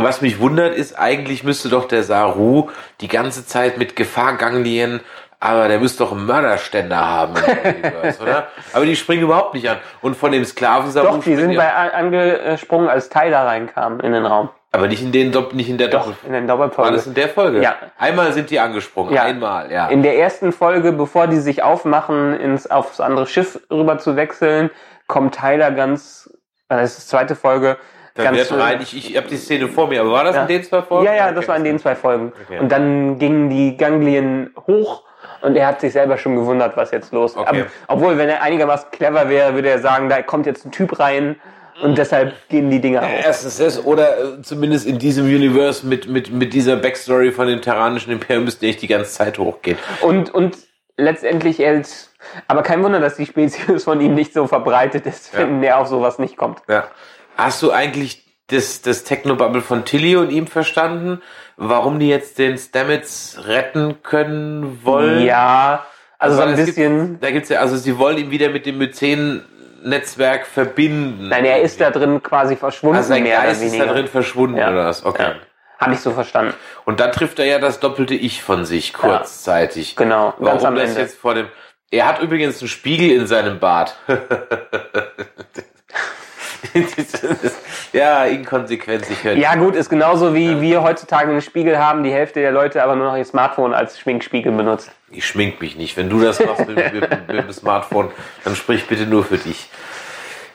[0.00, 2.68] Was mich wundert ist, eigentlich müsste doch der Saru
[3.00, 5.00] die ganze Zeit mit Gefahrganglien,
[5.40, 7.34] aber der müsste doch einen Mörderständer haben
[8.20, 8.48] oder?
[8.72, 9.78] Aber die springen überhaupt nicht an.
[10.00, 14.12] Und von dem Sklaven Saru Doch, die sind bei an- angesprungen, als Tyler reinkam in
[14.12, 14.50] den Raum.
[14.72, 16.92] aber nicht in den Dopp- nicht in der Doch, Doppel- in den War Doppelfolge.
[16.96, 17.62] das in der Folge?
[17.62, 17.76] Ja.
[17.98, 19.12] Einmal sind die angesprungen.
[19.14, 19.22] Ja.
[19.22, 19.88] Einmal, ja.
[19.88, 24.70] In der ersten Folge, bevor die sich aufmachen, ins, aufs andere Schiff rüber zu wechseln,
[25.06, 26.28] kommt Tyler ganz,
[26.68, 27.78] äh, das ist die zweite Folge,
[28.24, 30.42] Dann ganz wird rein, ich, ich habe die Szene vor mir, aber war das Ja.
[30.42, 31.06] in den zwei Folgen?
[31.06, 31.48] Ja, ja, das Okay.
[31.48, 32.32] war in den zwei Folgen.
[32.46, 32.58] Okay.
[32.58, 35.04] Und dann gingen die Ganglien hoch
[35.40, 37.38] und er hat sich selber schon gewundert, was jetzt los ist.
[37.38, 37.64] Okay.
[37.86, 41.36] Obwohl, wenn er einigermaßen clever wäre, würde er sagen, da kommt jetzt ein Typ rein
[41.80, 43.20] und deshalb gehen die Dinger hoch.
[43.24, 47.62] Erstens das, oder äh, zumindest in diesem Universe mit, mit, mit dieser Backstory von dem
[47.62, 49.78] terranischen Imperium müsste echt die ganze Zeit hochgehen.
[50.02, 50.56] Und, und
[50.96, 52.12] letztendlich, er ist,
[52.48, 55.38] aber kein Wunder, dass die Spezies von ihm nicht so verbreitet ist, Ja.
[55.40, 56.58] wenn er auf sowas nicht kommt.
[56.68, 56.88] Ja.
[57.38, 61.22] Hast du eigentlich das, das Technobubble von Tilly und ihm verstanden?
[61.56, 65.24] Warum die jetzt den Stamets retten können wollen?
[65.24, 65.86] Ja,
[66.18, 67.10] also so ein bisschen.
[67.12, 71.28] Gibt, da gibt's ja, also sie wollen ihn wieder mit dem Myzen-Netzwerk verbinden.
[71.28, 74.08] Nein, er ist da drin quasi verschwunden, Also sein mehr Geist oder ist da drin
[74.08, 74.70] verschwunden Ja.
[74.70, 75.04] oder was?
[75.06, 75.22] Okay.
[75.22, 75.34] Ja.
[75.78, 76.54] Habe ich so verstanden.
[76.86, 79.94] Und dann trifft er ja das doppelte Ich von sich kurzzeitig.
[79.94, 81.02] Genau, Warum ganz am das Ende.
[81.02, 81.46] jetzt vor dem
[81.92, 83.94] Er hat übrigens einen Spiegel in seinem Bad.
[87.92, 92.12] ja, Inkonsequenz, ich höre Ja, gut, ist genauso wie wir heutzutage einen Spiegel haben, die
[92.12, 94.90] Hälfte der Leute aber nur noch ihr Smartphone als Schminkspiegel benutzt.
[95.10, 95.96] Ich schmink mich nicht.
[95.96, 98.10] Wenn du das machst mit, mit, mit, mit dem Smartphone,
[98.44, 99.68] dann sprich bitte nur für dich.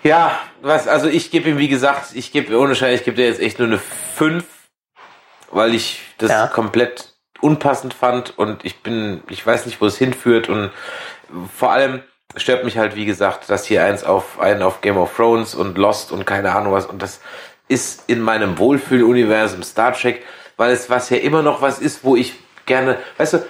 [0.04, 3.26] Ja, was, also ich gebe ihm, wie gesagt, ich gebe, ohne Schein, ich gebe dir
[3.26, 4.44] jetzt echt nur eine 5,
[5.52, 6.48] weil ich das Ja.
[6.48, 10.72] komplett unpassend fand und ich bin, ich weiß nicht, wo es hinführt und
[11.58, 12.02] vor allem
[12.36, 15.78] stört mich halt, wie gesagt, dass hier eins auf, einen auf Game of Thrones und
[15.78, 17.22] Lost und keine Ahnung was und das
[17.68, 20.24] ist in meinem Wohlfühluniversum Star Trek,
[20.58, 22.34] weil es was ja immer noch was ist, wo ich
[22.66, 23.46] gerne, weißt du,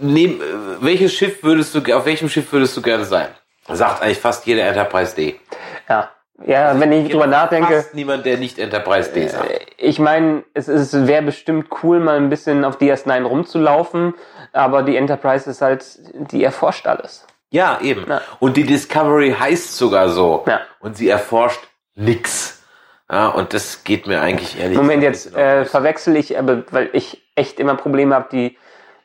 [0.00, 3.28] nehm, äh, welches Schiff würdest du, auf welchem Schiff würdest du gerne sein?
[3.68, 5.40] Sagt eigentlich fast jeder Enterprise D.
[5.88, 6.10] Ja.
[6.44, 9.48] Ja, wenn ich drüber nachdenke, Fast niemand, der nicht Enterprise D sagt.
[9.76, 14.14] ich meine, es ist wäre bestimmt cool, mal ein bisschen auf DS9 rumzulaufen,
[14.52, 15.84] aber die Enterprise ist halt,
[16.32, 17.24] die erforscht alles.
[17.54, 18.04] Ja, eben.
[18.08, 18.20] Ja.
[18.40, 20.44] Und die Discovery heißt sogar so.
[20.48, 20.62] Ja.
[20.80, 21.60] Und sie erforscht
[21.94, 22.64] nix.
[23.08, 27.22] Ja, und das geht mir eigentlich ehrlich Moment, jetzt äh, verwechsel ich, aber weil ich
[27.36, 28.58] echt immer Probleme habe, die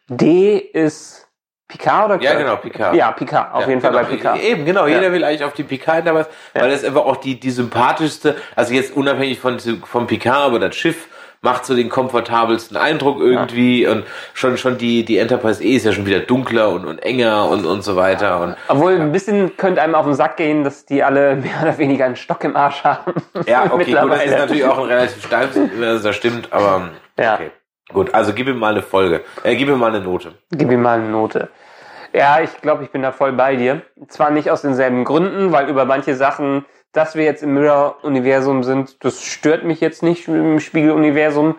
[0.07, 1.27] D ist
[1.67, 2.95] Picard oder Ja, genau, Picard.
[2.95, 4.41] Ja, Picard, auf Ja, jeden Fall genau, bei Picard.
[4.41, 4.87] Eben, genau.
[4.87, 4.95] Ja.
[4.95, 8.73] Jeder will eigentlich auf die Picard Enterprise, weil das einfach auch die, die sympathischste, also
[8.73, 11.07] jetzt unabhängig von, vom Picard, aber das Schiff
[11.41, 15.93] macht so den komfortabelsten Eindruck irgendwie und schon, schon die, die Enterprise E ist ja
[15.93, 19.81] schon wieder dunkler und, und enger und, und so weiter und Obwohl ein bisschen könnte
[19.81, 22.83] einem auf den Sack gehen, dass die alle mehr oder weniger einen Stock im Arsch
[22.83, 23.13] haben.
[23.47, 27.35] Ja, okay, gut, das ist natürlich auch ein relativ Universum, das stimmt, aber Ja.
[27.35, 27.51] okay.
[27.91, 29.23] Gut, also gib ihm mal eine Folge.
[29.43, 30.33] Äh, gib ihm mal eine Note.
[30.51, 31.49] Gib ihm mal eine Note.
[32.13, 33.81] Ja, ich glaube, ich bin da voll bei dir.
[34.07, 39.03] Zwar nicht aus denselben Gründen, weil über manche Sachen, dass wir jetzt im Mirror-Universum sind,
[39.03, 41.55] das stört mich jetzt nicht im Spiegel-Universum.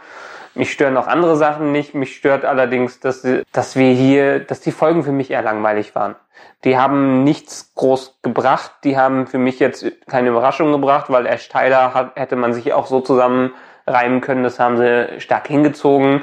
[0.54, 1.94] Mich stören auch andere Sachen nicht.
[1.94, 6.16] Mich stört allerdings, dass, dass wir hier, dass die Folgen für mich eher langweilig waren.
[6.64, 8.72] Die haben nichts groß gebracht.
[8.84, 12.72] Die haben für mich jetzt keine Überraschung gebracht, weil Ash Tyler hat, hätte man sich
[12.72, 14.42] auch so zusammenreimen können.
[14.42, 16.22] Das haben sie stark hingezogen.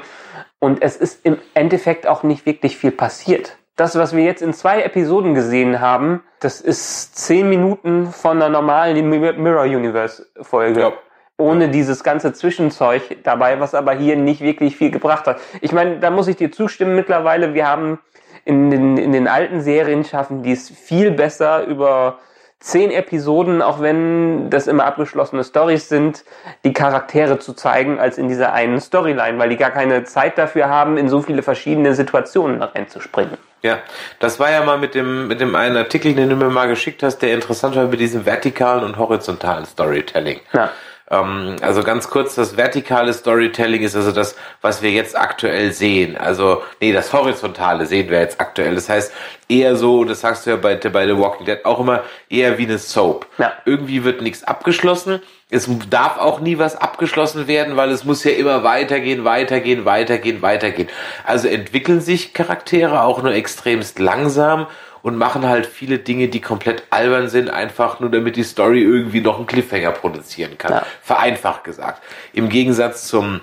[0.60, 3.57] Und es ist im Endeffekt auch nicht wirklich viel passiert.
[3.78, 8.48] Das, was wir jetzt in zwei Episoden gesehen haben, das ist zehn Minuten von einer
[8.48, 10.80] normalen Mirror Universe Folge.
[10.80, 10.92] Ja.
[11.36, 15.38] Ohne dieses ganze Zwischenzeug dabei, was aber hier nicht wirklich viel gebracht hat.
[15.60, 17.54] Ich meine, da muss ich dir zustimmen mittlerweile.
[17.54, 18.00] Wir haben
[18.44, 22.18] in den, in den alten Serien schaffen die es viel besser über
[22.60, 26.24] zehn Episoden, auch wenn das immer abgeschlossene Stories sind,
[26.64, 30.68] die Charaktere zu zeigen, als in dieser einen Storyline, weil die gar keine Zeit dafür
[30.68, 33.38] haben, in so viele verschiedene Situationen reinzuspringen.
[33.62, 33.78] Ja,
[34.20, 37.02] das war ja mal mit dem, mit dem einen Artikel, den du mir mal geschickt
[37.02, 40.40] hast, der interessant war mit diesem vertikalen und horizontalen Storytelling.
[40.52, 40.70] Ja.
[41.10, 46.16] Ähm, also ganz kurz, das vertikale Storytelling ist also das, was wir jetzt aktuell sehen.
[46.16, 48.74] Also, nee, das horizontale sehen wir jetzt aktuell.
[48.74, 49.12] Das heißt,
[49.48, 52.64] eher so, das sagst du ja bei, bei The Walking Dead auch immer, eher wie
[52.64, 53.26] eine Soap.
[53.38, 53.52] Ja.
[53.64, 55.20] Irgendwie wird nichts abgeschlossen.
[55.50, 60.42] Es darf auch nie was abgeschlossen werden, weil es muss ja immer weitergehen, weitergehen, weitergehen,
[60.42, 60.88] weitergehen.
[61.24, 64.66] Also entwickeln sich Charaktere auch nur extremst langsam
[65.00, 69.22] und machen halt viele Dinge, die komplett albern sind, einfach nur damit die Story irgendwie
[69.22, 70.72] noch einen Cliffhanger produzieren kann.
[70.72, 70.86] Ja.
[71.02, 72.02] Vereinfacht gesagt.
[72.34, 73.40] Im Gegensatz zum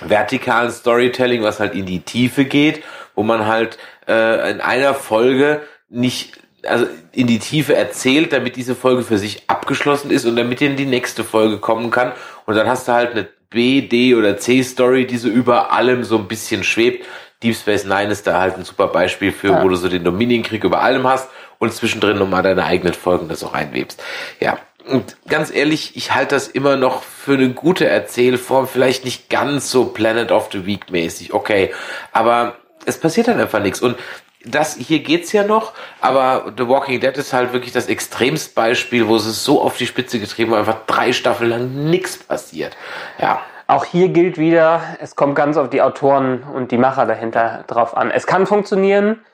[0.00, 2.82] vertikalen Storytelling, was halt in die Tiefe geht,
[3.14, 3.78] wo man halt
[4.08, 9.44] äh, in einer Folge nicht also in die Tiefe erzählt, damit diese Folge für sich
[9.46, 12.12] abgeschlossen ist und damit in die nächste Folge kommen kann.
[12.46, 16.04] Und dann hast du halt eine B, D oder C Story, die so über allem
[16.04, 17.06] so ein bisschen schwebt.
[17.42, 19.62] Deep Space Nine ist da halt ein super Beispiel für, Ja.
[19.62, 23.44] wo du so den Dominienkrieg über allem hast und zwischendrin nochmal deine eigenen Folgen das
[23.44, 24.02] auch einwebst.
[24.40, 24.58] Ja.
[24.86, 29.70] Und ganz ehrlich, ich halte das immer noch für eine gute Erzählform, vielleicht nicht ganz
[29.70, 31.72] so Planet of the Week mäßig, okay.
[32.12, 33.80] Aber es passiert dann einfach nichts.
[33.80, 33.96] Und
[34.44, 39.08] das hier geht's ja noch, aber The Walking Dead ist halt wirklich das extremst Beispiel,
[39.08, 42.76] wo es so auf die Spitze getrieben haben, einfach drei Staffeln lang nichts passiert.
[43.18, 43.40] Ja.
[43.66, 47.96] Auch hier gilt wieder, es kommt ganz auf die Autoren und die Macher dahinter drauf
[47.96, 48.10] an.
[48.10, 49.24] Es kann funktionieren.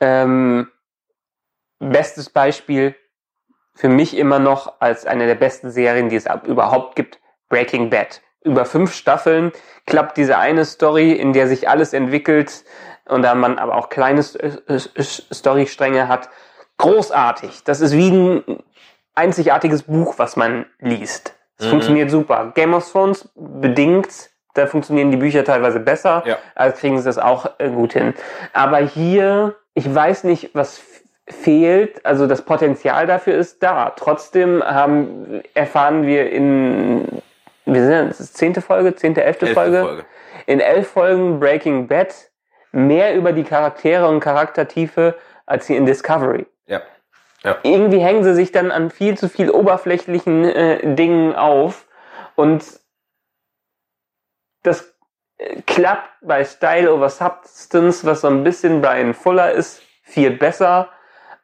[0.00, 0.68] Ähm,
[1.78, 2.96] bestes Beispiel
[3.76, 8.22] für mich immer noch als eine der besten Serien, die es überhaupt gibt, Breaking Bad.
[8.42, 9.52] Über fünf Staffeln
[9.86, 12.64] klappt diese eine Story, in der sich alles entwickelt
[13.08, 16.28] und da man aber auch kleine S- S- S- Storystränge hat.
[16.78, 17.64] Großartig.
[17.64, 18.44] Das ist wie ein
[19.14, 21.34] einzigartiges Buch, was man liest.
[21.58, 22.52] Es funktioniert super.
[22.54, 26.36] Game of Thrones bedingt, da funktionieren die Bücher teilweise besser, Ja.
[26.54, 28.12] also kriegen sie das auch äh, gut hin.
[28.52, 30.82] Aber hier, ich weiß nicht, was
[31.28, 33.90] fehlt, also das Potenzial dafür ist da.
[33.96, 37.22] Trotzdem haben, erfahren wir in,
[37.64, 40.04] wir sind, das zehnte Folge, zehnte, elfte, Elfte Folge, Folge.
[40.46, 42.14] in elf Folgen Breaking Bad
[42.76, 45.16] mehr über die Charaktere und Charaktertiefe
[45.46, 46.46] als hier in Discovery.
[46.66, 46.82] Ja.
[47.42, 47.56] ja.
[47.62, 51.86] Irgendwie hängen sie sich dann an viel zu viel oberflächlichen äh, Dingen auf
[52.34, 52.64] und
[54.62, 54.94] das
[55.38, 60.90] äh, klappt bei Style over Substance, was so ein bisschen Brian Fuller ist, viel besser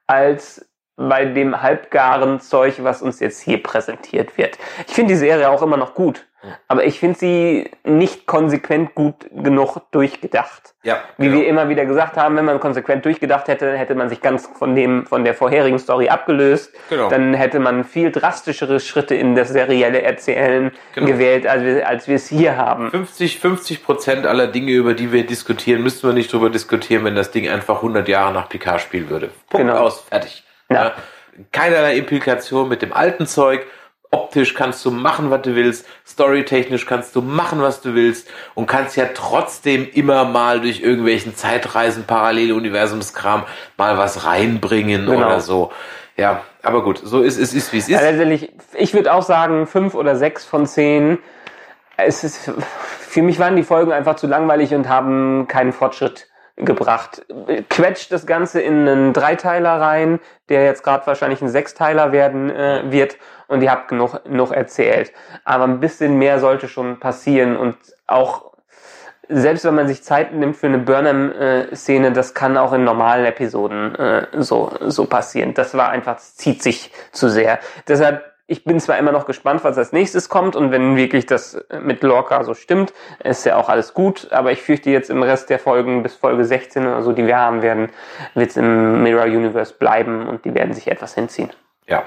[0.07, 4.59] als bei dem halbgaren Zeug, was uns jetzt hier präsentiert wird.
[4.87, 6.26] Ich finde die Serie auch immer noch gut,
[6.68, 10.74] aber ich finde sie nicht konsequent gut genug durchgedacht.
[10.82, 11.38] Ja, Wie genau.
[11.40, 14.74] wir immer wieder gesagt haben, wenn man konsequent durchgedacht hätte, hätte man sich ganz von
[14.74, 16.74] dem von der vorherigen Story abgelöst.
[16.90, 17.09] Genau.
[17.09, 21.07] Dann hätte man viel drastischere Schritte in das serielle Erzählen Genau.
[21.07, 22.90] gewählt, als wir, als wir es hier haben.
[22.90, 27.14] 50, 50 Prozent aller Dinge, über die wir diskutieren, müssten wir nicht drüber diskutieren, wenn
[27.14, 29.30] das Ding einfach 100 Jahre nach Picard spielen würde.
[29.49, 29.78] Punkt Genau.
[29.78, 30.43] aus, fertig.
[30.68, 30.93] Ja.
[31.53, 33.64] Keinerlei Implikation mit dem alten Zeug.
[34.14, 35.86] Optisch kannst du machen, was du willst.
[36.06, 38.28] Storytechnisch kannst du machen, was du willst.
[38.54, 43.44] Und kannst ja trotzdem immer mal durch irgendwelchen Zeitreisen, Paralleluniversumskram
[43.78, 45.26] mal was reinbringen Genau.
[45.26, 45.72] oder so.
[46.18, 47.96] Ja, aber gut, so ist es, ist wie es ist.
[47.96, 51.18] Also letztendlich, ich würde auch sagen, fünf oder sechs von zehn.
[51.96, 52.52] Es ist,
[53.00, 57.24] für mich waren die Folgen einfach zu langweilig und haben keinen Fortschritt gebracht.
[57.70, 62.82] Quetscht das Ganze in einen Dreiteiler rein, der jetzt gerade wahrscheinlich ein Sechsteiler werden äh,
[62.90, 63.16] wird
[63.48, 65.12] und ihr habt genug, genug erzählt.
[65.44, 67.76] Aber ein bisschen mehr sollte schon passieren und
[68.07, 68.53] auch
[69.28, 73.94] selbst wenn man sich Zeit nimmt für eine Burnham-Szene, das kann auch in normalen Episoden
[73.94, 75.55] äh, so, so passieren.
[75.55, 77.59] Das war einfach, das zieht sich zu sehr.
[77.88, 81.64] Deshalb, ich bin zwar immer noch gespannt, was als nächstes kommt und wenn wirklich das
[81.80, 82.92] mit Lorca so stimmt,
[83.24, 86.44] ist ja auch alles gut, aber ich fürchte jetzt im Rest der Folgen bis Folge
[86.44, 87.88] 16 oder so, die wir haben werden,
[88.34, 91.48] wird es im Mirror Universe bleiben und die werden sich etwas hinziehen.
[91.88, 92.05] Ja,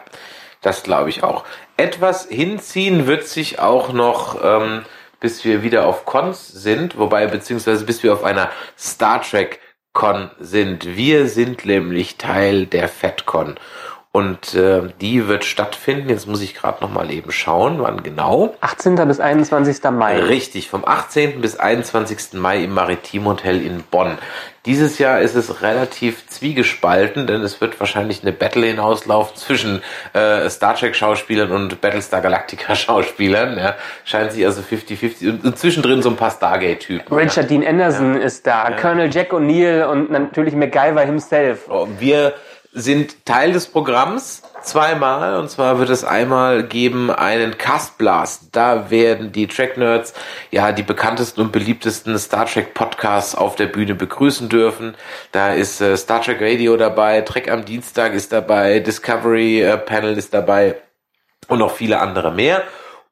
[0.61, 1.45] das glaube ich auch.
[1.77, 4.85] Etwas hinziehen wird sich auch noch, ähm,
[5.19, 9.59] bis wir wieder auf Cons sind, wobei beziehungsweise bis wir auf einer Star Trek
[9.93, 10.95] Con sind.
[10.95, 13.55] Wir sind nämlich Teil der FedCon.
[14.15, 16.07] Und äh, die wird stattfinden.
[16.07, 18.55] Jetzt muss ich gerade noch mal eben schauen, wann genau.
[18.61, 18.95] 18.
[19.09, 19.83] bis 21.
[19.91, 20.17] Mai.
[20.21, 21.41] Richtig, vom 18.
[21.41, 22.31] bis 21.
[22.35, 24.17] Mai im Maritim Hotel in Bonn.
[24.65, 29.81] Dieses Jahr ist es relativ zwiegespalten, denn es wird wahrscheinlich eine Battle hinauslaufen zwischen
[30.13, 33.57] äh, Star Trek Schauspielern und Battlestar Galactica Schauspielern.
[33.57, 33.75] Ja.
[34.05, 37.13] Scheint sich also 50-50 und, zwischendrin so ein paar Stargate-Typen.
[37.13, 41.67] Richard Dean Anderson ist da, Colonel Jack O'Neill und natürlich MacGyver himself.
[41.67, 42.33] Oh, Wir
[42.77, 48.49] sind Teil des Programms zweimal und zwar wird es einmal geben einen Castblast.
[48.51, 50.13] Da werden die Track Nerds
[50.51, 54.95] ja die bekanntesten und beliebtesten Star Trek Podcasts auf der Bühne begrüßen dürfen.
[55.31, 60.17] Da ist äh, Star Trek Radio dabei, Trek am Dienstag ist dabei, Discovery äh, Panel
[60.17, 60.75] ist dabei
[61.47, 62.63] und noch viele andere mehr.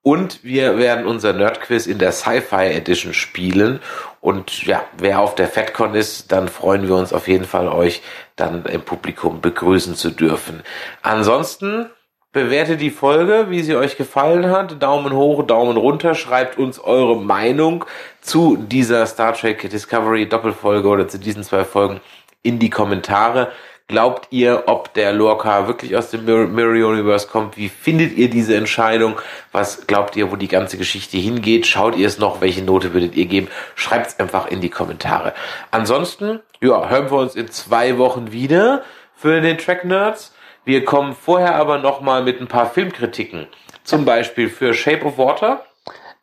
[0.06, 3.80] Und wir werden unser Nerdquiz in der Sci-Fi Edition spielen.
[4.20, 8.02] Und ja, wer auf der FedCon ist, dann freuen wir uns auf jeden Fall, euch
[8.36, 10.64] dann im Publikum begrüßen zu dürfen.
[11.02, 11.90] Ansonsten
[12.32, 14.82] bewertet die Folge, wie sie euch gefallen hat.
[14.82, 16.16] Daumen hoch, Daumen runter.
[16.16, 17.86] Schreibt uns eure Meinung
[18.22, 22.02] zu dieser Star Trek Discovery Doppelfolge oder zu diesen zwei Folgen
[22.42, 23.52] in die Kommentare.
[23.94, 27.58] Glaubt ihr, ob der Lorca wirklich aus dem Mir- Mirror Universe kommt?
[27.58, 29.18] Wie findet ihr diese Entscheidung?
[29.52, 31.68] Was glaubt ihr, wo die ganze Geschichte hingeht?
[31.68, 32.42] Schaut ihr es noch?
[32.42, 33.50] Welche Note würdet ihr geben?
[33.76, 35.36] Schreibt es einfach in die Kommentare.
[35.70, 38.82] Ansonsten, ja, hören wir uns in zwei Wochen wieder
[39.16, 40.34] für den Track Nerds.
[40.66, 43.46] Wir kommen vorher aber nochmal mit ein paar Filmkritiken.
[43.84, 45.66] Zum Beispiel für Shape of Water.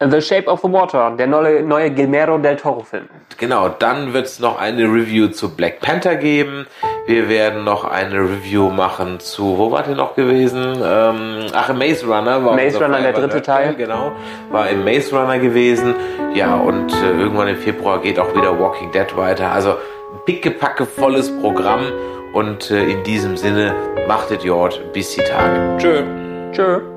[0.03, 3.07] The Shape of the Water, der neue, neue Guillermo del Toro Film.
[3.37, 6.67] Genau, dann wird es noch eine Review zu Black Panther geben.
[7.07, 10.81] Wir werden noch eine Review machen zu, wo war der noch gewesen?
[10.83, 12.45] Ähm, ach, im Maze Runner.
[12.45, 13.75] War Maze Runner, der dritte Teil.
[13.75, 14.13] Genau,
[14.51, 15.95] war im Maze Runner gewesen.
[16.35, 19.51] Ja, und äh, irgendwann im Februar geht auch wieder Walking Dead weiter.
[19.51, 19.75] Also
[20.25, 21.81] pickepacke volles Programm.
[22.33, 23.75] Und äh, in diesem Sinne,
[24.07, 25.79] machtet Jord bis die Tage.
[25.79, 26.05] Tschö.
[26.53, 26.90] Tschö.